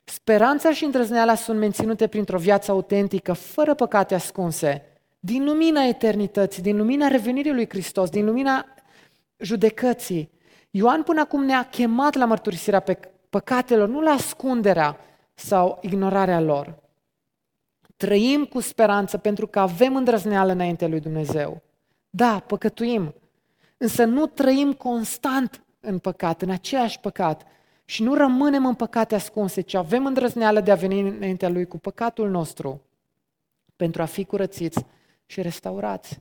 Speranța 0.04 0.72
și 0.72 0.84
îndrăzneala 0.84 1.34
sunt 1.34 1.58
menținute 1.58 2.06
printr-o 2.06 2.38
viață 2.38 2.70
autentică, 2.70 3.32
fără 3.32 3.74
păcate 3.74 4.14
ascunse, 4.14 4.82
din 5.20 5.44
lumina 5.44 5.82
eternității, 5.84 6.62
din 6.62 6.76
lumina 6.76 7.08
revenirii 7.08 7.52
lui 7.52 7.68
Hristos, 7.68 8.10
din 8.10 8.24
lumina 8.24 8.66
judecății. 9.36 10.30
Ioan 10.70 11.02
până 11.02 11.20
acum 11.20 11.44
ne-a 11.44 11.68
chemat 11.68 12.14
la 12.14 12.24
mărturisirea 12.24 12.80
pe 12.80 12.98
păcatelor, 13.30 13.88
nu 13.88 14.00
la 14.00 14.10
ascunderea 14.10 14.96
sau 15.34 15.78
ignorarea 15.82 16.40
lor. 16.40 16.78
Trăim 17.96 18.44
cu 18.44 18.60
speranță 18.60 19.18
pentru 19.18 19.46
că 19.46 19.58
avem 19.58 19.96
îndrăzneală 19.96 20.52
înainte 20.52 20.86
lui 20.86 21.00
Dumnezeu. 21.00 21.62
Da, 22.10 22.38
păcătuim, 22.38 23.14
însă 23.76 24.04
nu 24.04 24.26
trăim 24.26 24.72
constant 24.72 25.64
în 25.80 25.98
păcat, 25.98 26.42
în 26.42 26.50
același 26.50 27.00
păcat 27.00 27.46
și 27.84 28.02
nu 28.02 28.14
rămânem 28.14 28.66
în 28.66 28.74
păcate 28.74 29.14
ascunse, 29.14 29.60
ci 29.60 29.74
avem 29.74 30.06
îndrăzneală 30.06 30.60
de 30.60 30.70
a 30.70 30.74
veni 30.74 31.00
înaintea 31.00 31.48
Lui 31.48 31.66
cu 31.66 31.78
păcatul 31.78 32.30
nostru 32.30 32.82
pentru 33.76 34.02
a 34.02 34.04
fi 34.04 34.24
curățiți 34.24 34.86
și 35.26 35.42
restaurați. 35.42 36.20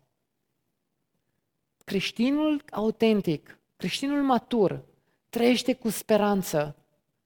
Creștinul 1.84 2.64
autentic, 2.72 3.60
creștinul 3.76 4.24
matur, 4.24 4.84
trăiește 5.30 5.74
cu 5.74 5.90
speranță 5.90 6.76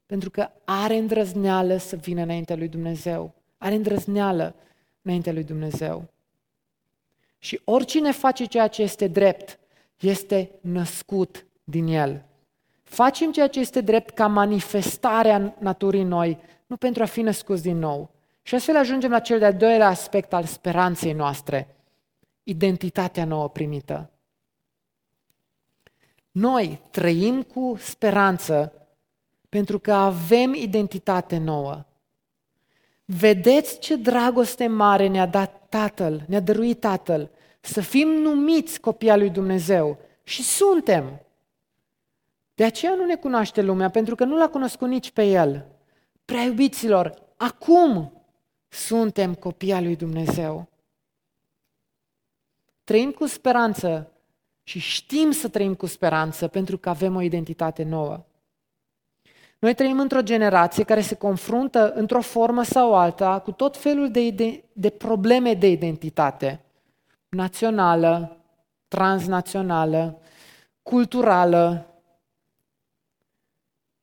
pentru 0.05 0.29
că 0.29 0.49
are 0.65 0.95
îndrăzneală 0.95 1.77
să 1.77 1.95
vină 1.95 2.21
înaintea 2.21 2.55
lui 2.55 2.67
Dumnezeu. 2.67 3.33
Are 3.57 3.75
îndrăzneală 3.75 4.55
înaintea 5.01 5.33
lui 5.33 5.43
Dumnezeu. 5.43 6.11
Și 7.37 7.61
oricine 7.63 8.11
face 8.11 8.45
ceea 8.45 8.67
ce 8.67 8.81
este 8.81 9.07
drept, 9.07 9.59
este 9.99 10.51
născut 10.61 11.45
din 11.63 11.87
el. 11.87 12.25
Facem 12.83 13.31
ceea 13.31 13.47
ce 13.47 13.59
este 13.59 13.81
drept 13.81 14.09
ca 14.09 14.27
manifestarea 14.27 15.55
naturii 15.59 16.03
noi, 16.03 16.39
nu 16.65 16.77
pentru 16.77 17.03
a 17.03 17.05
fi 17.05 17.21
născuți 17.21 17.61
din 17.61 17.77
nou. 17.77 18.11
Și 18.41 18.55
astfel 18.55 18.75
ajungem 18.75 19.11
la 19.11 19.19
cel 19.19 19.39
de-al 19.39 19.53
doilea 19.53 19.87
aspect 19.87 20.33
al 20.33 20.43
speranței 20.43 21.13
noastre, 21.13 21.75
identitatea 22.43 23.25
nouă 23.25 23.49
primită. 23.49 24.11
Noi 26.31 26.81
trăim 26.91 27.41
cu 27.41 27.75
speranță 27.79 28.82
pentru 29.53 29.79
că 29.79 29.93
avem 29.93 30.53
identitate 30.53 31.37
nouă. 31.37 31.85
Vedeți 33.05 33.79
ce 33.79 33.95
dragoste 33.95 34.67
mare 34.67 35.07
ne-a 35.07 35.25
dat 35.25 35.69
Tatăl, 35.69 36.23
ne-a 36.27 36.39
dăruit 36.39 36.79
Tatăl, 36.79 37.29
să 37.61 37.81
fim 37.81 38.07
numiți 38.07 38.79
copii 38.79 39.09
al 39.09 39.19
lui 39.19 39.29
Dumnezeu. 39.29 39.97
Și 40.23 40.43
suntem. 40.43 41.21
De 42.55 42.63
aceea 42.63 42.95
nu 42.95 43.05
ne 43.05 43.15
cunoaște 43.15 43.61
lumea, 43.61 43.89
pentru 43.89 44.15
că 44.15 44.23
nu 44.23 44.37
l-a 44.37 44.49
cunoscut 44.49 44.87
nici 44.87 45.11
pe 45.11 45.23
El. 45.23 45.65
Prea 46.25 46.41
iubiților, 46.41 47.21
acum 47.37 48.11
suntem 48.67 49.35
copii 49.35 49.73
al 49.73 49.83
lui 49.83 49.95
Dumnezeu. 49.95 50.67
Trăim 52.83 53.11
cu 53.11 53.25
speranță 53.25 54.11
și 54.63 54.79
știm 54.79 55.31
să 55.31 55.49
trăim 55.49 55.73
cu 55.73 55.85
speranță 55.85 56.47
pentru 56.47 56.77
că 56.77 56.89
avem 56.89 57.15
o 57.15 57.21
identitate 57.21 57.83
nouă. 57.83 58.25
Noi 59.63 59.73
trăim 59.73 59.99
într-o 59.99 60.21
generație 60.21 60.83
care 60.83 61.01
se 61.01 61.15
confruntă 61.15 61.93
într-o 61.93 62.21
formă 62.21 62.63
sau 62.63 62.95
alta 62.95 63.39
cu 63.39 63.51
tot 63.51 63.77
felul 63.77 64.11
de, 64.11 64.29
de, 64.29 64.63
de 64.73 64.89
probleme 64.89 65.53
de 65.53 65.67
identitate. 65.67 66.61
Națională, 67.29 68.37
transnațională, 68.87 70.21
culturală, 70.81 71.87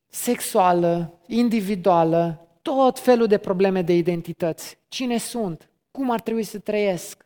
sexuală, 0.07 1.13
individuală, 1.27 2.47
tot 2.61 2.99
felul 2.99 3.27
de 3.27 3.37
probleme 3.37 3.81
de 3.81 3.93
identități. 3.93 4.77
Cine 4.87 5.17
sunt? 5.17 5.69
cum 5.91 6.11
ar 6.11 6.21
trebui 6.21 6.43
să 6.43 6.59
trăiesc, 6.59 7.25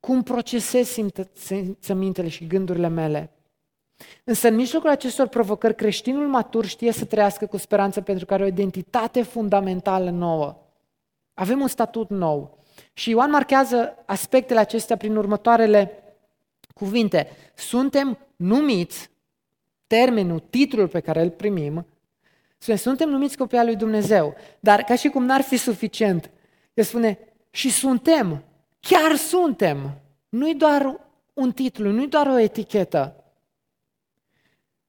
cum 0.00 0.22
procesez 0.22 0.98
simțămintele 1.32 2.28
și 2.28 2.46
gândurile 2.46 2.88
mele. 2.88 3.30
Însă 4.24 4.48
în 4.48 4.54
mijlocul 4.54 4.88
acestor 4.88 5.28
provocări, 5.28 5.74
creștinul 5.74 6.28
matur 6.28 6.64
știe 6.64 6.92
să 6.92 7.04
trăiască 7.04 7.46
cu 7.46 7.56
speranță 7.56 8.00
pentru 8.00 8.26
că 8.26 8.34
are 8.34 8.42
o 8.42 8.46
identitate 8.46 9.22
fundamentală 9.22 10.10
nouă. 10.10 10.56
Avem 11.34 11.60
un 11.60 11.68
statut 11.68 12.10
nou. 12.10 12.58
Și 12.92 13.10
Ioan 13.10 13.30
marchează 13.30 13.94
aspectele 14.06 14.60
acestea 14.60 14.96
prin 14.96 15.16
următoarele 15.16 16.02
cuvinte. 16.74 17.28
Suntem 17.54 18.18
numiți, 18.36 19.10
termenul, 19.86 20.38
titlul 20.38 20.88
pe 20.88 21.00
care 21.00 21.22
îl 21.22 21.30
primim, 21.30 21.86
suntem 22.58 23.08
numiți 23.08 23.36
copii 23.36 23.58
al 23.58 23.66
lui 23.66 23.76
Dumnezeu. 23.76 24.34
Dar 24.60 24.82
ca 24.82 24.94
și 24.94 25.08
cum 25.08 25.24
n-ar 25.24 25.40
fi 25.40 25.56
suficient, 25.56 26.30
el 26.74 26.84
spune, 26.84 27.18
și 27.50 27.70
suntem, 27.70 28.44
chiar 28.80 29.14
suntem. 29.14 30.00
Nu-i 30.28 30.54
doar 30.54 31.00
un 31.34 31.52
titlu, 31.52 31.90
nu-i 31.90 32.08
doar 32.08 32.26
o 32.26 32.38
etichetă. 32.38 33.24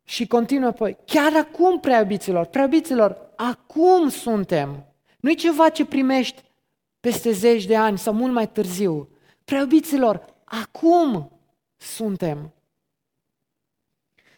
Și 0.10 0.28
continuă 0.28 0.70
apoi, 0.70 0.98
chiar 1.06 1.36
acum, 1.36 1.80
preabiților, 1.80 2.46
preabiților, 2.46 3.32
acum 3.36 4.10
suntem. 4.10 4.86
Nu-i 5.20 5.36
ceva 5.36 5.70
ce 5.70 5.86
primești 5.86 6.43
peste 7.00 7.32
zeci 7.32 7.65
de 7.65 7.76
ani 7.76 7.98
sau 7.98 8.13
mult 8.13 8.34
mai 8.34 8.50
târziu. 8.50 9.10
Preobiților, 9.43 10.26
acum 10.43 11.32
suntem. 11.78 12.54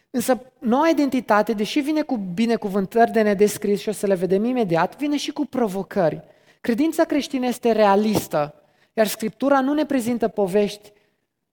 Însă 0.09 0.41
noua 0.59 0.89
identitate, 0.89 1.53
deși 1.53 1.79
vine 1.79 2.01
cu 2.01 2.17
binecuvântări 2.17 3.11
de 3.11 3.21
nedescris 3.21 3.79
și 3.79 3.89
o 3.89 3.91
să 3.91 4.07
le 4.07 4.15
vedem 4.15 4.43
imediat, 4.43 4.97
vine 4.97 5.17
și 5.17 5.31
cu 5.31 5.45
provocări. 5.45 6.23
Credința 6.61 7.03
creștină 7.03 7.45
este 7.45 7.71
realistă, 7.71 8.53
iar 8.93 9.07
Scriptura 9.07 9.61
nu 9.61 9.73
ne 9.73 9.85
prezintă 9.85 10.27
povești 10.27 10.91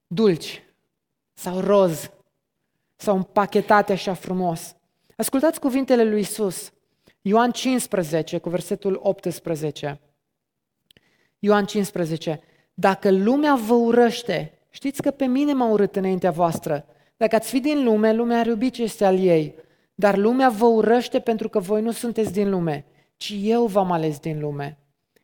dulci 0.07 0.63
sau 1.33 1.59
roz 1.59 2.11
sau 2.97 3.15
împachetate 3.15 3.91
așa 3.91 4.13
frumos. 4.13 4.75
Ascultați 5.15 5.59
cuvintele 5.59 6.03
lui 6.03 6.19
Isus. 6.19 6.71
Ioan 7.21 7.51
15, 7.51 8.37
cu 8.37 8.49
versetul 8.49 8.99
18. 9.03 9.99
Ioan 11.39 11.65
15. 11.65 12.41
Dacă 12.73 13.11
lumea 13.11 13.55
vă 13.55 13.73
urăște, 13.73 14.59
știți 14.69 15.01
că 15.01 15.11
pe 15.11 15.25
mine 15.25 15.53
m-a 15.53 15.69
urât 15.69 15.95
înaintea 15.95 16.31
voastră. 16.31 16.85
Dacă 17.17 17.35
ați 17.35 17.49
fi 17.49 17.59
din 17.59 17.83
lume, 17.83 18.13
lumea 18.13 18.39
ar 18.39 18.45
iubi 18.45 18.69
ce 18.69 18.83
este 18.83 19.05
al 19.05 19.19
ei. 19.19 19.55
Dar 19.95 20.17
lumea 20.17 20.49
vă 20.49 20.65
urăște 20.65 21.19
pentru 21.19 21.49
că 21.49 21.59
voi 21.59 21.81
nu 21.81 21.91
sunteți 21.91 22.31
din 22.31 22.49
lume, 22.49 22.85
ci 23.15 23.33
eu 23.41 23.65
v-am 23.65 23.91
ales 23.91 24.19
din 24.19 24.39
lume. 24.39 24.77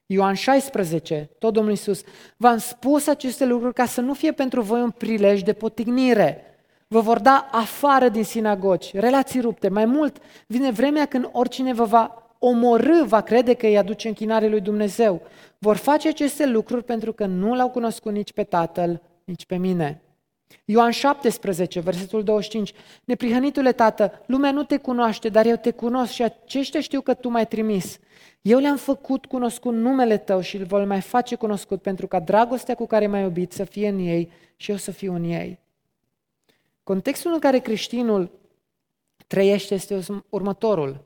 Ioan 0.06 0.34
16, 0.34 1.30
tot 1.40 1.54
Domnul 1.54 1.72
Iisus, 1.72 2.04
v-am 2.38 2.58
spus 2.58 3.08
aceste 3.08 3.46
lucruri 3.46 3.74
ca 3.74 3.86
să 3.86 4.02
nu 4.02 4.14
fie 4.14 4.32
pentru 4.32 4.62
voi 4.62 4.82
un 4.82 4.92
prilej 4.92 5.42
de 5.42 5.54
potignire. 5.54 6.53
Vă 6.94 7.00
vor 7.00 7.20
da 7.20 7.50
afară 7.52 8.10
din 8.10 8.24
sinagogi, 8.24 8.92
relații 8.94 9.40
rupte. 9.40 9.70
Mai 9.70 9.86
mult, 9.86 10.18
vine 10.48 10.72
vremea 10.72 11.06
când 11.06 11.30
oricine 11.32 11.74
vă 11.74 11.84
va 11.84 12.34
omorâ, 12.40 13.04
va 13.06 13.22
crede 13.22 13.54
că 13.54 13.66
îi 13.66 13.78
aduce 13.78 14.08
închinare 14.08 14.48
lui 14.48 14.62
Dumnezeu. 14.62 15.22
Vor 15.58 15.76
face 15.76 16.08
aceste 16.08 16.46
lucruri 16.46 16.84
pentru 16.84 17.14
că 17.14 17.26
nu 17.26 17.56
l-au 17.56 17.70
cunoscut 17.70 18.12
nici 18.12 18.34
pe 18.34 18.44
Tatăl, 18.44 19.02
nici 19.24 19.46
pe 19.46 19.56
mine. 19.56 20.02
Ioan 20.66 20.92
17, 20.92 21.80
versetul 21.80 22.24
25. 22.24 22.74
Neprihănitule 23.04 23.72
tată, 23.72 24.22
lumea 24.26 24.52
nu 24.52 24.64
te 24.64 24.78
cunoaște, 24.78 25.30
dar 25.30 25.46
eu 25.46 25.56
te 25.56 25.72
cunosc 25.72 26.12
și 26.12 26.24
aceștia 26.24 26.82
știu 26.82 27.02
că 27.02 27.14
tu 27.14 27.30
m-ai 27.30 27.48
trimis. 27.48 28.00
Eu 28.42 28.60
le-am 28.60 28.78
făcut 28.78 29.26
cunoscut 29.26 29.74
numele 29.74 30.18
tău 30.18 30.42
și 30.42 30.58
îl 30.58 30.66
voi 30.66 30.86
mai 30.86 31.02
face 31.02 31.36
cunoscut 31.36 31.82
pentru 31.82 32.08
ca 32.08 32.20
dragostea 32.20 32.76
cu 32.76 32.86
care 32.86 33.08
m-ai 33.08 33.22
iubit 33.22 33.52
să 33.52 33.64
fie 33.64 33.88
în 33.88 34.00
ei 34.00 34.32
și 34.56 34.72
eu 34.72 34.78
să 34.78 34.92
fiu 34.92 35.14
în 35.14 35.24
ei. 35.24 35.63
Contextul 36.84 37.34
în 37.34 37.40
care 37.40 37.60
creștinul 37.60 38.32
trăiește 39.28 39.74
este 39.74 40.00
următorul. 40.30 41.06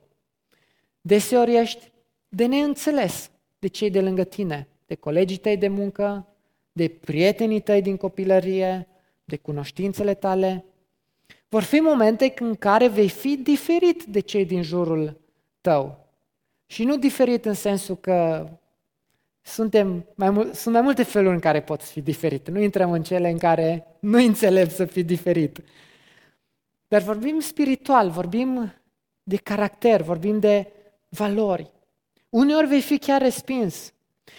Deseori 1.00 1.56
ești 1.56 1.92
de 2.28 2.46
neînțeles 2.46 3.30
de 3.58 3.66
cei 3.66 3.90
de 3.90 4.00
lângă 4.00 4.24
tine, 4.24 4.68
de 4.86 4.94
colegii 4.94 5.36
tăi 5.36 5.56
de 5.56 5.68
muncă, 5.68 6.26
de 6.72 6.88
prietenii 6.88 7.60
tăi 7.60 7.82
din 7.82 7.96
copilărie, 7.96 8.88
de 9.24 9.36
cunoștințele 9.36 10.14
tale. 10.14 10.64
Vor 11.48 11.62
fi 11.62 11.80
momente 11.80 12.34
în 12.38 12.54
care 12.54 12.88
vei 12.88 13.08
fi 13.08 13.36
diferit 13.36 14.04
de 14.04 14.20
cei 14.20 14.44
din 14.44 14.62
jurul 14.62 15.20
tău. 15.60 16.06
Și 16.66 16.84
nu 16.84 16.96
diferit 16.96 17.44
în 17.44 17.54
sensul 17.54 17.96
că 17.96 18.48
suntem 19.48 20.06
mai 20.14 20.30
mul- 20.30 20.52
sunt 20.52 20.74
mai 20.74 20.82
multe 20.82 21.02
feluri 21.02 21.34
în 21.34 21.40
care 21.40 21.60
poți 21.60 21.92
fi 21.92 22.00
diferit. 22.00 22.48
Nu 22.48 22.60
intrăm 22.60 22.92
în 22.92 23.02
cele 23.02 23.30
în 23.30 23.38
care 23.38 23.86
nu 24.00 24.18
înțeleg 24.18 24.70
să 24.70 24.84
fii 24.84 25.02
diferit. 25.02 25.58
Dar 26.88 27.02
vorbim 27.02 27.40
spiritual, 27.40 28.10
vorbim 28.10 28.72
de 29.22 29.36
caracter, 29.36 30.02
vorbim 30.02 30.38
de 30.38 30.72
valori. 31.08 31.70
Uneori 32.28 32.66
vei 32.66 32.80
fi 32.80 32.98
chiar 32.98 33.20
respins. 33.20 33.92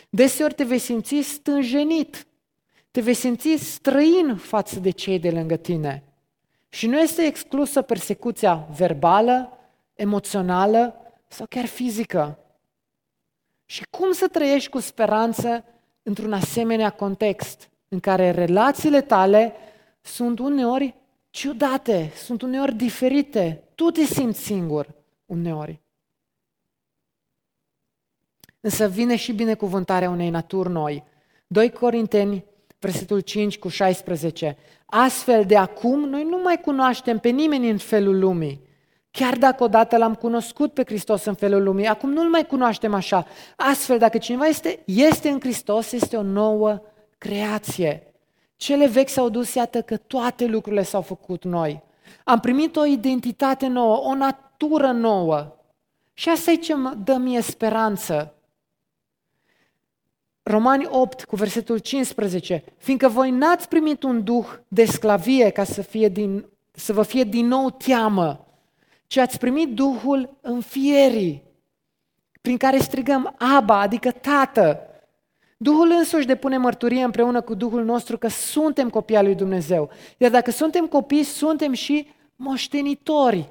Deseori 0.09 0.53
te 0.53 0.63
vei 0.63 0.77
simți 0.77 1.21
stânjenit. 1.21 2.27
Te 2.91 3.01
vei 3.01 3.13
simți 3.13 3.55
străin 3.55 4.35
față 4.35 4.79
de 4.79 4.89
cei 4.89 5.19
de 5.19 5.31
lângă 5.31 5.55
tine. 5.55 6.03
Și 6.69 6.87
nu 6.87 6.99
este 6.99 7.21
exclusă 7.21 7.81
persecuția 7.81 8.67
verbală, 8.77 9.57
emoțională 9.93 10.95
sau 11.27 11.45
chiar 11.49 11.65
fizică. 11.65 12.39
Și 13.69 13.85
cum 13.89 14.11
să 14.11 14.27
trăiești 14.27 14.69
cu 14.69 14.79
speranță 14.79 15.65
într-un 16.03 16.33
asemenea 16.33 16.89
context 16.89 17.69
în 17.87 17.99
care 17.99 18.31
relațiile 18.31 19.01
tale 19.01 19.53
sunt 20.01 20.39
uneori 20.39 20.95
ciudate, 21.29 22.11
sunt 22.15 22.41
uneori 22.41 22.73
diferite, 22.73 23.63
tu 23.75 23.89
te 23.89 24.03
simți 24.03 24.39
singur 24.39 24.95
uneori. 25.25 25.81
Însă 28.59 28.87
vine 28.87 29.15
și 29.15 29.33
binecuvântarea 29.33 30.09
unei 30.09 30.29
naturi 30.29 30.69
noi. 30.69 31.03
2 31.47 31.71
Corinteni, 31.71 32.45
versetul 32.79 33.19
5 33.19 33.57
cu 33.57 33.67
16. 33.67 34.57
Astfel 34.85 35.45
de 35.45 35.57
acum 35.57 36.09
noi 36.09 36.23
nu 36.23 36.41
mai 36.41 36.61
cunoaștem 36.61 37.19
pe 37.19 37.29
nimeni 37.29 37.69
în 37.69 37.77
felul 37.77 38.19
lumii. 38.19 38.68
Chiar 39.11 39.37
dacă 39.37 39.63
odată 39.63 39.97
l-am 39.97 40.15
cunoscut 40.15 40.73
pe 40.73 40.83
Hristos 40.85 41.25
în 41.25 41.33
felul 41.33 41.63
lumii, 41.63 41.85
acum 41.85 42.11
nu-L 42.11 42.29
mai 42.29 42.45
cunoaștem 42.45 42.93
așa. 42.93 43.25
Astfel, 43.55 43.97
dacă 43.97 44.17
cineva 44.17 44.45
este, 44.45 44.79
este 44.85 45.29
în 45.29 45.39
Hristos, 45.39 45.91
este 45.91 46.17
o 46.17 46.21
nouă 46.21 46.81
creație. 47.17 48.13
Cele 48.55 48.87
vechi 48.87 49.09
s-au 49.09 49.29
dus, 49.29 49.53
iată 49.53 49.81
că 49.81 49.97
toate 49.97 50.45
lucrurile 50.45 50.83
s-au 50.83 51.01
făcut 51.01 51.43
noi. 51.43 51.83
Am 52.23 52.39
primit 52.39 52.75
o 52.75 52.85
identitate 52.85 53.67
nouă, 53.67 53.97
o 53.97 54.15
natură 54.15 54.91
nouă. 54.91 55.55
Și 56.13 56.29
asta 56.29 56.51
e 56.51 56.55
ce 56.55 56.73
mă 56.73 56.93
dă 57.03 57.15
mie 57.15 57.41
speranță. 57.41 58.33
Romani 60.43 60.87
8 60.89 61.23
cu 61.23 61.35
versetul 61.35 61.77
15, 61.77 62.63
fiindcă 62.77 63.07
voi 63.07 63.31
n-ați 63.31 63.67
primit 63.67 64.03
un 64.03 64.23
duh 64.23 64.47
de 64.67 64.85
sclavie 64.85 65.49
ca 65.49 65.63
să, 65.63 65.81
fie 65.81 66.09
din, 66.09 66.45
să 66.71 66.93
vă 66.93 67.03
fie 67.03 67.23
din 67.23 67.47
nou 67.47 67.69
teamă, 67.69 68.48
ci 69.09 69.17
ați 69.17 69.37
primit 69.37 69.73
Duhul 69.73 70.37
înfierii, 70.41 71.43
prin 72.41 72.57
care 72.57 72.77
strigăm 72.77 73.35
Aba, 73.37 73.79
adică 73.79 74.11
Tată. 74.11 74.79
Duhul 75.57 75.91
însuși 75.91 76.25
depune 76.25 76.57
mărturie 76.57 77.03
împreună 77.03 77.41
cu 77.41 77.53
Duhul 77.53 77.83
nostru 77.83 78.17
că 78.17 78.27
suntem 78.27 78.89
copii 78.89 79.15
al 79.15 79.25
lui 79.25 79.35
Dumnezeu. 79.35 79.89
Iar 80.17 80.31
dacă 80.31 80.51
suntem 80.51 80.87
copii, 80.87 81.23
suntem 81.23 81.73
și 81.73 82.07
moștenitori. 82.35 83.49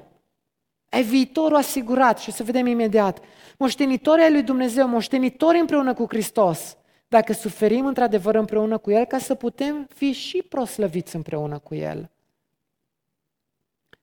Ai 0.89 1.03
viitorul 1.03 1.57
asigurat 1.57 2.19
și 2.19 2.29
o 2.29 2.31
să 2.31 2.43
vedem 2.43 2.65
imediat. 2.65 3.19
Moștenitori 3.57 4.21
ai 4.21 4.31
lui 4.31 4.43
Dumnezeu, 4.43 4.87
moștenitori 4.87 5.59
împreună 5.59 5.93
cu 5.93 6.05
Hristos. 6.09 6.77
Dacă 7.07 7.33
suferim 7.33 7.85
într-adevăr 7.85 8.35
împreună 8.35 8.77
cu 8.77 8.91
El, 8.91 9.05
ca 9.05 9.17
să 9.17 9.35
putem 9.35 9.87
fi 9.95 10.11
și 10.11 10.43
proslăviți 10.49 11.15
împreună 11.15 11.57
cu 11.57 11.75
El. 11.75 12.09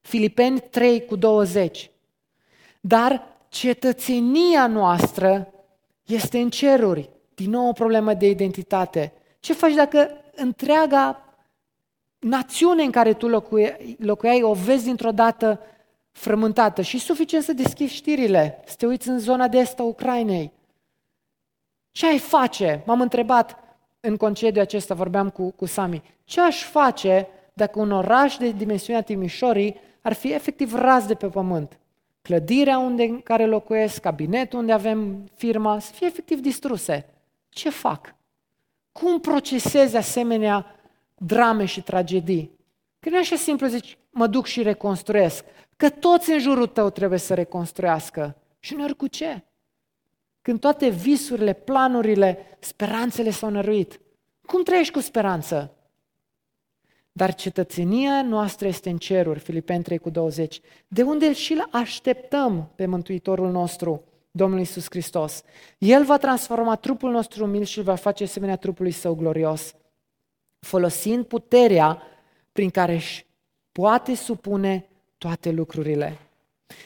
Filipeni 0.07 0.59
3 0.59 1.05
cu 1.05 1.15
20. 1.15 1.91
Dar 2.81 3.23
cetățenia 3.49 4.67
noastră 4.67 5.53
este 6.05 6.39
în 6.39 6.49
ceruri. 6.49 7.09
Din 7.35 7.49
nou 7.49 7.67
o 7.67 7.71
problemă 7.71 8.13
de 8.13 8.29
identitate. 8.29 9.13
Ce 9.39 9.53
faci 9.53 9.73
dacă 9.73 10.09
întreaga 10.35 11.35
națiune 12.19 12.83
în 12.83 12.91
care 12.91 13.13
tu 13.13 13.27
locuiai, 13.27 13.97
locuiai 13.99 14.41
o 14.41 14.53
vezi 14.53 14.83
dintr-o 14.83 15.11
dată 15.11 15.59
frământată 16.11 16.81
și 16.81 16.99
suficient 16.99 17.43
să 17.43 17.53
deschizi 17.53 17.93
știrile, 17.93 18.63
să 18.65 18.75
te 18.77 18.85
uiți 18.85 19.09
în 19.09 19.19
zona 19.19 19.47
de 19.47 19.57
est 19.57 19.79
a 19.79 19.83
Ucrainei. 19.83 20.51
Ce 21.91 22.07
ai 22.07 22.19
face? 22.19 22.83
M-am 22.85 23.01
întrebat 23.01 23.57
în 23.99 24.17
concediu 24.17 24.61
acesta, 24.61 24.93
vorbeam 24.93 25.29
cu, 25.29 25.51
cu 25.51 25.65
Sami, 25.65 26.03
ce 26.23 26.41
aș 26.41 26.63
face 26.63 27.27
dacă 27.53 27.79
un 27.79 27.91
oraș 27.91 28.37
de 28.37 28.51
dimensiunea 28.51 29.01
Timișorii 29.01 29.85
ar 30.07 30.13
fi 30.13 30.33
efectiv 30.33 30.73
ras 30.73 31.05
de 31.05 31.15
pe 31.15 31.27
pământ. 31.27 31.79
Clădirea 32.21 32.77
unde, 32.77 33.03
în 33.03 33.21
care 33.21 33.45
locuiesc, 33.45 34.01
cabinetul 34.01 34.59
unde 34.59 34.71
avem 34.71 35.29
firma, 35.35 35.79
să 35.79 35.93
fie 35.93 36.07
efectiv 36.07 36.39
distruse. 36.39 37.05
ce 37.49 37.69
fac? 37.69 38.15
Cum 38.91 39.19
procesez 39.19 39.93
asemenea 39.93 40.75
drame 41.17 41.65
și 41.65 41.81
tragedii? 41.81 42.51
Că 42.99 43.09
nu 43.09 43.15
e 43.15 43.19
așa 43.19 43.35
simplu, 43.35 43.67
zici, 43.67 43.97
mă 44.09 44.27
duc 44.27 44.45
și 44.45 44.61
reconstruiesc. 44.61 45.45
Că 45.77 45.89
toți 45.89 46.31
în 46.31 46.39
jurul 46.39 46.67
tău 46.67 46.89
trebuie 46.89 47.19
să 47.19 47.33
reconstruiască. 47.33 48.35
Și 48.59 48.73
uneori 48.73 48.95
cu 48.95 49.07
ce? 49.07 49.43
Când 50.41 50.59
toate 50.59 50.89
visurile, 50.89 51.53
planurile, 51.53 52.57
speranțele 52.59 53.29
s-au 53.29 53.49
năruit. 53.49 53.99
Cum 54.45 54.63
trăiești 54.63 54.93
cu 54.93 54.99
speranță? 54.99 55.76
Dar 57.17 57.35
cetățenia 57.35 58.21
noastră 58.21 58.67
este 58.67 58.89
în 58.89 58.97
ceruri, 58.97 59.39
Filipeni 59.39 59.83
3 59.83 59.97
cu 59.97 60.09
20, 60.09 60.61
de 60.87 61.01
unde 61.01 61.33
și 61.33 61.53
îl 61.53 61.67
așteptăm 61.71 62.71
pe 62.75 62.85
Mântuitorul 62.85 63.51
nostru, 63.51 64.03
Domnul 64.31 64.59
Isus 64.59 64.85
Hristos. 64.89 65.43
El 65.77 66.03
va 66.03 66.17
transforma 66.17 66.75
trupul 66.75 67.11
nostru 67.11 67.43
umil 67.43 67.63
și 67.63 67.77
îl 67.77 67.83
va 67.83 67.95
face 67.95 68.23
asemenea 68.23 68.55
trupului 68.55 68.91
său 68.91 69.15
glorios, 69.15 69.73
folosind 70.59 71.25
puterea 71.25 72.01
prin 72.51 72.69
care 72.69 72.93
își 72.93 73.25
poate 73.71 74.15
supune 74.15 74.89
toate 75.17 75.51
lucrurile. 75.51 76.17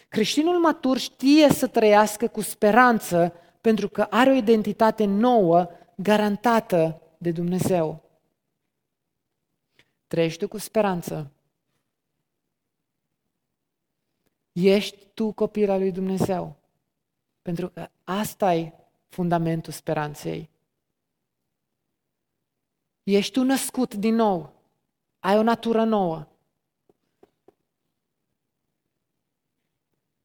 Creștinul 0.07 0.59
matur 0.59 0.97
știe 0.97 1.49
să 1.49 1.67
trăiască 1.67 2.27
cu 2.27 2.41
speranță 2.41 3.33
pentru 3.61 3.89
că 3.89 4.07
are 4.09 4.29
o 4.29 4.33
identitate 4.35 5.05
nouă, 5.05 5.69
garantată 5.95 7.01
de 7.17 7.31
Dumnezeu. 7.31 8.10
Trăiește 10.11 10.45
cu 10.45 10.57
speranță. 10.57 11.31
Ești 14.51 15.05
tu 15.13 15.31
copil 15.31 15.69
al 15.69 15.79
lui 15.79 15.91
Dumnezeu. 15.91 16.55
Pentru 17.41 17.69
că 17.69 17.89
asta 18.03 18.53
e 18.53 18.73
fundamentul 19.07 19.73
speranței. 19.73 20.49
Ești 23.03 23.31
tu 23.31 23.43
născut 23.43 23.93
din 23.93 24.15
nou. 24.15 24.53
Ai 25.19 25.37
o 25.37 25.43
natură 25.43 25.83
nouă. 25.83 26.27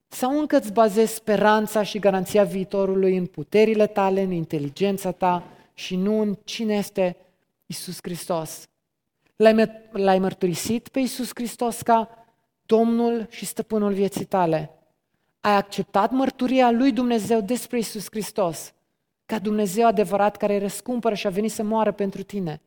Sau 0.09 0.38
încă 0.38 0.57
îți 0.57 0.72
bazezi 0.72 1.14
speranța 1.14 1.83
și 1.83 1.99
garanția 1.99 2.44
viitorului 2.44 3.16
în 3.16 3.27
puterile 3.27 3.87
tale, 3.87 4.20
în 4.22 4.31
inteligența 4.31 5.12
ta 5.12 5.42
și 5.75 5.96
nu 5.96 6.20
în 6.20 6.35
cine 6.35 6.75
este 6.75 7.16
Isus 7.66 7.99
Hristos. 8.03 8.68
L-ai, 9.37 9.85
l-ai 9.90 10.18
mărturisit 10.18 10.88
pe 10.88 10.99
Isus 10.99 11.31
Hristos 11.35 11.83
ca 11.83 12.27
Domnul 12.66 13.27
și 13.31 13.44
Stăpânul 13.44 13.92
vieții 13.92 14.25
tale. 14.25 14.70
Ai 15.40 15.57
acceptat 15.57 16.11
mărturia 16.11 16.70
lui 16.70 16.92
Dumnezeu 16.92 17.40
despre 17.40 17.79
Isus 17.79 18.07
Hristos 18.11 18.75
ca 19.27 19.38
Dumnezeu 19.38 19.87
adevărat 19.87 20.37
care 20.37 20.59
răscumpără 20.59 21.14
și 21.14 21.27
a 21.27 21.31
venit 21.31 21.53
să 21.53 21.62
moară 21.62 21.92
pentru 21.92 22.22
tine. 22.22 22.61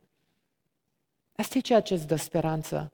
Asta 1.36 1.58
e 1.58 1.62
ceea 1.62 1.82
ce 1.82 1.94
îți 1.94 2.08
dă 2.08 2.16
speranță. 2.16 2.92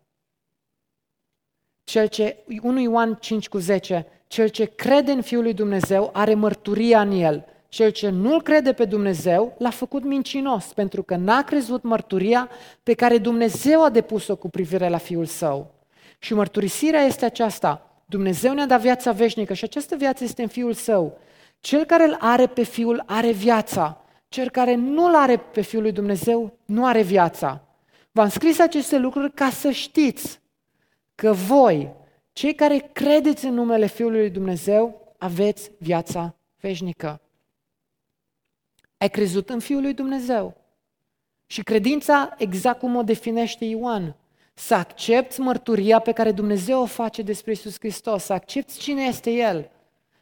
Cel 1.84 2.08
ce, 2.08 2.38
1 2.62 2.80
Ioan 2.80 3.16
5 3.16 3.50
cu 3.50 3.58
10, 3.58 4.08
cel 4.28 4.48
ce 4.48 4.66
crede 4.66 5.12
în 5.12 5.22
Fiul 5.22 5.44
lui 5.44 5.54
Dumnezeu 5.54 6.10
are 6.14 6.34
mărturia 6.34 7.02
în 7.02 7.12
el. 7.12 7.46
Cel 7.76 7.90
ce 7.90 8.10
nu-L 8.10 8.42
crede 8.42 8.74
pe 8.74 8.86
Dumnezeu 8.86 9.56
l-a 9.58 9.70
făcut 9.70 10.04
mincinos, 10.04 10.66
pentru 10.66 11.04
că 11.04 11.16
n-a 11.16 11.44
crezut 11.44 11.84
mărturia 11.84 12.50
pe 12.84 12.94
care 12.94 13.18
Dumnezeu 13.18 13.84
a 13.84 13.90
depus-o 13.90 14.36
cu 14.36 14.50
privire 14.50 14.90
la 14.90 14.98
Fiul 14.98 15.26
Său. 15.26 15.74
Și 16.20 16.34
mărturisirea 16.34 17.02
este 17.02 17.26
aceasta. 17.26 18.02
Dumnezeu 18.06 18.54
ne-a 18.54 18.66
dat 18.66 18.82
viața 18.82 19.12
veșnică 19.12 19.54
și 19.54 19.64
această 19.64 19.96
viață 19.96 20.24
este 20.24 20.42
în 20.42 20.48
Fiul 20.48 20.74
Său. 20.74 21.18
Cel 21.60 21.84
care 21.86 22.04
îl 22.04 22.18
are 22.20 22.48
pe 22.48 22.64
Fiul 22.64 23.04
are 23.06 23.32
viața. 23.32 24.02
Cel 24.30 24.50
care 24.50 24.76
nu-l 24.76 25.16
are 25.16 25.38
pe 25.38 25.62
Fiul 25.62 25.82
lui 25.82 25.92
Dumnezeu 25.92 26.58
nu 26.66 26.86
are 26.86 27.02
viața. 27.02 27.62
V-am 28.12 28.30
scris 28.30 28.60
aceste 28.60 28.98
lucruri 28.98 29.32
ca 29.32 29.50
să 29.50 29.72
știți 29.72 30.40
că 31.16 31.32
voi, 31.32 31.94
cei 32.34 32.54
care 32.54 32.90
credeți 32.94 33.46
în 33.46 33.54
numele 33.54 33.86
Fiului 33.88 34.20
lui 34.20 34.30
Dumnezeu, 34.30 35.14
aveți 35.18 35.72
viața 35.78 36.36
veșnică. 36.60 37.20
Ai 39.06 39.12
crezut 39.12 39.50
în 39.50 39.60
Fiul 39.60 39.82
lui 39.82 39.94
Dumnezeu. 39.94 40.58
Și 41.46 41.64
credința, 41.64 42.36
exact 42.38 42.80
cum 42.80 42.96
o 42.96 43.04
definește 43.04 43.66
Ioan, 43.66 44.16
să 44.54 44.76
accepti 44.76 45.40
mărturia 45.40 46.00
pe 46.00 46.12
care 46.12 46.32
Dumnezeu 46.32 46.82
o 46.82 46.86
face 46.86 47.22
despre 47.22 47.52
Isus 47.52 47.76
Hristos, 47.80 48.24
să 48.24 48.34
accepti 48.34 48.78
cine 48.78 49.04
este 49.04 49.32
El, 49.32 49.70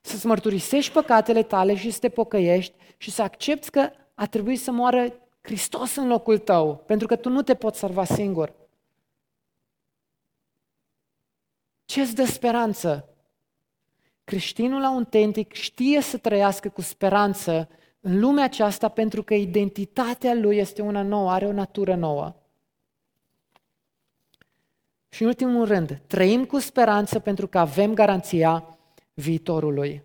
să-ți 0.02 0.26
mărturisești 0.26 0.92
păcatele 0.92 1.44
tale 1.44 1.76
și 1.76 1.92
să 1.92 2.00
te 2.00 2.10
pocăiești 2.10 2.74
și 2.98 3.12
să 3.12 3.22
accepti 3.22 3.70
că 3.70 3.90
a 4.14 4.26
trebuit 4.26 4.60
să 4.60 4.72
moară 4.72 5.14
Hristos 5.42 5.96
în 5.96 6.08
locul 6.08 6.38
tău, 6.38 6.76
pentru 6.76 7.08
că 7.08 7.16
tu 7.16 7.30
nu 7.30 7.42
te 7.42 7.56
poți 7.56 7.80
salva 7.80 8.06
singur. 8.06 8.54
Ce 11.86 12.02
îți 12.02 12.16
dă 12.16 12.26
speranță? 12.26 13.08
Creștinul 14.24 14.84
autentic 14.84 15.54
știe 15.54 16.02
să 16.02 16.18
trăiască 16.18 16.70
cu 16.70 16.82
speranță 16.82 17.68
în 18.06 18.20
lumea 18.20 18.44
aceasta 18.44 18.90
pentru 18.90 19.24
că 19.24 19.34
identitatea 19.34 20.34
lui 20.34 20.58
este 20.58 20.82
una 20.82 21.02
nouă, 21.02 21.32
are 21.32 21.46
o 21.46 21.52
natură 21.52 21.96
nouă. 21.96 22.36
Și 25.10 25.22
în 25.22 25.28
ultimul 25.28 25.66
rând, 25.66 26.02
trăim 26.08 26.46
cu 26.46 26.60
speranță 26.60 27.20
pentru 27.20 27.48
că 27.48 27.60
avem 27.60 27.94
garanția 27.94 28.78
viitorului. 29.14 30.04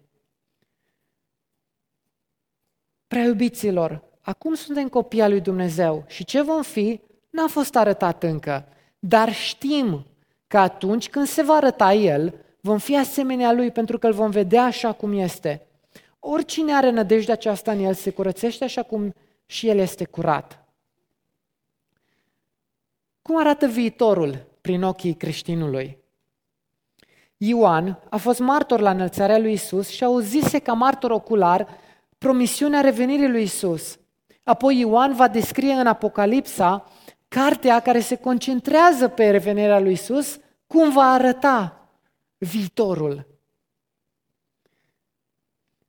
Prea 3.06 3.22
iubiților, 3.22 4.02
acum 4.20 4.54
suntem 4.54 4.88
copii 4.88 5.22
al 5.22 5.30
lui 5.30 5.40
Dumnezeu 5.40 6.04
și 6.06 6.24
ce 6.24 6.42
vom 6.42 6.62
fi 6.62 7.00
n-a 7.30 7.46
fost 7.46 7.76
arătat 7.76 8.22
încă, 8.22 8.68
dar 8.98 9.32
știm 9.32 10.06
că 10.46 10.58
atunci 10.58 11.08
când 11.08 11.26
se 11.26 11.42
va 11.42 11.54
arăta 11.54 11.92
El, 11.92 12.34
vom 12.60 12.78
fi 12.78 12.96
asemenea 12.96 13.52
Lui 13.52 13.70
pentru 13.70 13.98
că 13.98 14.06
îl 14.06 14.12
vom 14.12 14.30
vedea 14.30 14.64
așa 14.64 14.92
cum 14.92 15.12
este. 15.12 15.67
Oricine 16.30 16.74
are 16.74 16.90
nădejdea 16.90 17.34
aceasta 17.34 17.72
în 17.72 17.78
El 17.78 17.94
se 17.94 18.10
curățește 18.10 18.64
așa 18.64 18.82
cum 18.82 19.14
și 19.46 19.68
El 19.68 19.78
este 19.78 20.04
curat. 20.04 20.64
Cum 23.22 23.38
arată 23.38 23.66
viitorul 23.66 24.46
prin 24.60 24.82
ochii 24.82 25.14
creștinului? 25.14 25.98
Ioan 27.36 27.98
a 28.10 28.16
fost 28.16 28.38
martor 28.38 28.80
la 28.80 28.90
înălțarea 28.90 29.38
lui 29.38 29.52
Isus 29.52 29.88
și 29.88 30.04
auzise 30.04 30.58
ca 30.58 30.72
martor 30.72 31.10
ocular 31.10 31.68
promisiunea 32.18 32.80
revenirii 32.80 33.30
lui 33.30 33.42
Isus. 33.42 33.98
Apoi 34.42 34.78
Ioan 34.78 35.14
va 35.14 35.28
descrie 35.28 35.72
în 35.72 35.86
Apocalipsa 35.86 36.92
cartea 37.28 37.80
care 37.80 38.00
se 38.00 38.16
concentrează 38.16 39.08
pe 39.08 39.30
revenirea 39.30 39.80
lui 39.80 39.92
Isus, 39.92 40.38
cum 40.66 40.92
va 40.92 41.12
arăta 41.12 41.88
viitorul. 42.38 43.37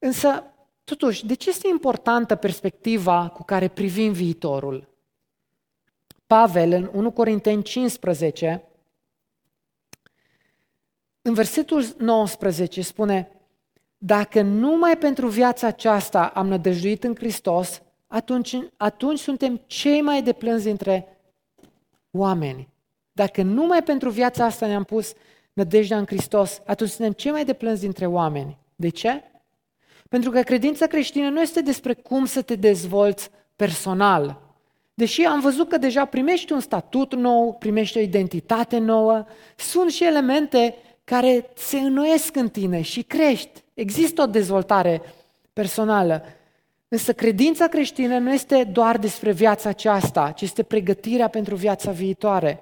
Însă, 0.02 0.44
totuși, 0.84 1.26
de 1.26 1.34
ce 1.34 1.48
este 1.48 1.68
importantă 1.68 2.34
perspectiva 2.34 3.28
cu 3.28 3.42
care 3.44 3.68
privim 3.68 4.12
viitorul? 4.12 4.88
Pavel, 6.26 6.72
în 6.72 6.90
1 6.92 7.10
Corinteni 7.10 7.62
15, 7.62 8.64
în 11.22 11.34
versetul 11.34 11.84
19 11.98 12.82
spune, 12.82 13.30
dacă 13.98 14.42
numai 14.42 14.98
pentru 14.98 15.28
viața 15.28 15.66
aceasta 15.66 16.26
am 16.26 16.48
nădăjduit 16.48 17.04
în 17.04 17.14
Hristos, 17.14 17.82
atunci, 18.06 18.58
atunci 18.76 19.18
suntem 19.18 19.60
cei 19.66 20.00
mai 20.00 20.22
deplânzi 20.22 20.64
dintre 20.64 21.20
oameni. 22.10 22.68
Dacă 23.12 23.42
numai 23.42 23.82
pentru 23.82 24.10
viața 24.10 24.44
asta 24.44 24.66
ne-am 24.66 24.84
pus 24.84 25.12
nădejdea 25.52 25.98
în 25.98 26.06
Hristos, 26.06 26.62
atunci 26.66 26.90
suntem 26.90 27.12
cei 27.12 27.30
mai 27.30 27.44
deplânzi 27.44 27.80
dintre 27.80 28.06
oameni. 28.06 28.58
De 28.76 28.88
ce? 28.88 29.29
Pentru 30.10 30.30
că 30.30 30.40
credința 30.42 30.86
creștină 30.86 31.28
nu 31.28 31.40
este 31.40 31.60
despre 31.60 31.94
cum 31.94 32.24
să 32.24 32.42
te 32.42 32.54
dezvolți 32.54 33.30
personal. 33.56 34.40
Deși 34.94 35.22
am 35.24 35.40
văzut 35.40 35.68
că 35.68 35.78
deja 35.78 36.04
primești 36.04 36.52
un 36.52 36.60
statut 36.60 37.14
nou, 37.14 37.54
primești 37.58 37.98
o 37.98 38.00
identitate 38.00 38.78
nouă, 38.78 39.24
sunt 39.56 39.90
și 39.90 40.04
elemente 40.04 40.74
care 41.04 41.50
se 41.54 41.78
înnoiesc 41.78 42.36
în 42.36 42.48
tine 42.48 42.80
și 42.80 43.02
crești. 43.02 43.62
Există 43.74 44.22
o 44.22 44.26
dezvoltare 44.26 45.02
personală. 45.52 46.22
Însă 46.88 47.12
credința 47.12 47.66
creștină 47.66 48.18
nu 48.18 48.32
este 48.32 48.64
doar 48.64 48.98
despre 48.98 49.32
viața 49.32 49.68
aceasta, 49.68 50.32
ci 50.36 50.40
este 50.40 50.62
pregătirea 50.62 51.28
pentru 51.28 51.54
viața 51.54 51.90
viitoare. 51.90 52.60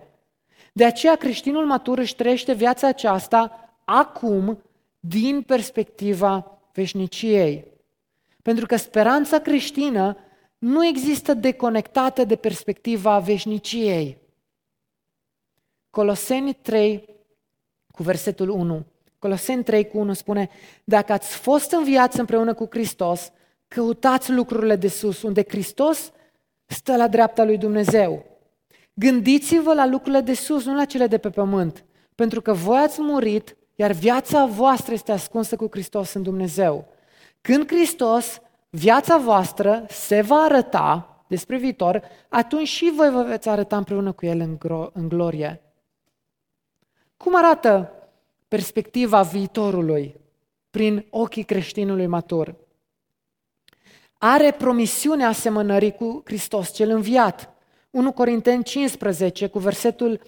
De 0.73 0.85
aceea 0.85 1.17
creștinul 1.17 1.67
matur 1.67 1.99
își 1.99 2.17
trăiește 2.17 2.53
viața 2.53 2.87
aceasta 2.87 3.71
acum 3.85 4.63
din 5.01 5.43
perspectiva 5.43 6.58
veșniciei. 6.79 7.65
Pentru 8.43 8.67
că 8.67 8.77
speranța 8.77 9.39
creștină 9.39 10.17
nu 10.59 10.87
există 10.87 11.35
deconectată 11.35 12.25
de 12.25 12.37
perspectiva 12.37 13.19
veșniciei. 13.19 14.19
Coloseni 15.91 16.55
3 16.55 17.09
cu 17.91 18.03
versetul 18.03 18.49
1. 18.49 18.87
Coloseni 19.19 19.63
3 19.63 19.89
cu 19.89 19.99
1 19.99 20.13
spune, 20.13 20.49
dacă 20.85 21.13
ați 21.13 21.37
fost 21.37 21.73
în 21.73 21.85
viață 21.85 22.21
împreună 22.21 22.55
cu 22.55 22.67
Hristos, 22.71 23.33
Căutați 23.69 24.33
lucrurile 24.33 24.77
de 24.77 24.89
sus, 24.89 25.23
unde 25.23 25.45
Hristos 25.49 26.13
stă 26.67 26.97
la 26.97 27.09
dreapta 27.09 27.45
lui 27.45 27.59
Dumnezeu. 27.59 28.25
Gândiți-vă 28.95 29.75
la 29.75 29.87
lucrurile 29.87 30.21
de 30.21 30.35
sus, 30.35 30.65
nu 30.65 30.75
la 30.75 30.85
cele 30.85 31.07
de 31.07 31.19
pe 31.19 31.31
pământ, 31.31 31.85
pentru 32.15 32.41
că 32.43 32.53
voi 32.53 32.79
ați 32.79 33.01
murit, 33.01 33.57
iar 33.81 33.93
viața 33.93 34.47
voastră 34.47 34.93
este 34.93 35.13
ascunsă 35.13 35.57
cu 35.57 35.67
Hristos 35.71 36.13
în 36.13 36.23
Dumnezeu. 36.23 36.89
Când 37.41 37.67
Hristos, 37.67 38.41
viața 38.71 39.19
voastră, 39.19 39.85
se 39.89 40.21
va 40.21 40.37
arăta 40.37 41.23
despre 41.29 41.57
viitor, 41.57 42.03
atunci 42.29 42.69
și 42.69 42.93
voi 42.97 43.11
vă 43.11 43.23
veți 43.23 43.49
arăta 43.49 43.77
împreună 43.77 44.13
cu 44.13 44.27
El 44.27 44.41
în, 44.41 44.59
gro- 44.59 44.93
în 44.93 45.09
glorie. 45.09 45.63
Cum 47.17 47.37
arată 47.37 47.93
perspectiva 48.49 49.23
viitorului 49.23 50.21
prin 50.71 51.07
ochii 51.11 51.45
creștinului 51.45 52.07
matur? 52.07 52.55
Are 54.13 54.51
promisiunea 54.51 55.29
asemănării 55.29 55.93
cu 55.93 56.23
Hristos 56.25 56.73
cel 56.73 56.91
înviat. 56.91 57.55
1 57.91 58.13
Corinteni 58.13 58.65
15 58.65 59.47
cu 59.47 59.59
versetul 59.59 60.21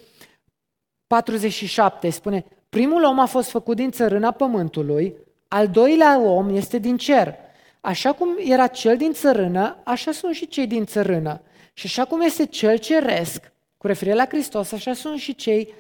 47 1.07 2.11
spune 2.11 2.45
Primul 2.71 3.05
om 3.05 3.19
a 3.19 3.27
fost 3.27 3.51
făcut 3.51 3.77
din 3.77 3.91
țărâna 3.91 4.31
pământului, 4.31 5.15
al 5.49 5.69
doilea 5.69 6.21
om 6.21 6.55
este 6.55 6.79
din 6.79 6.97
cer. 6.97 7.35
Așa 7.81 8.13
cum 8.13 8.29
era 8.39 8.67
cel 8.67 8.97
din 8.97 9.13
țărână, 9.13 9.77
așa 9.85 10.13
sunt 10.13 10.35
și 10.35 10.49
cei 10.49 10.67
din 10.67 10.85
țărână. 10.85 11.41
Și 11.73 11.87
așa 11.87 12.05
cum 12.05 12.21
este 12.21 12.47
cel 12.47 12.77
ceresc, 12.77 13.53
cu 13.77 13.87
referire 13.87 14.17
la 14.17 14.27
Hristos, 14.27 14.73
așa 14.73 14.93
sunt 14.93 15.19
și 15.19 15.35
cei 15.35 15.75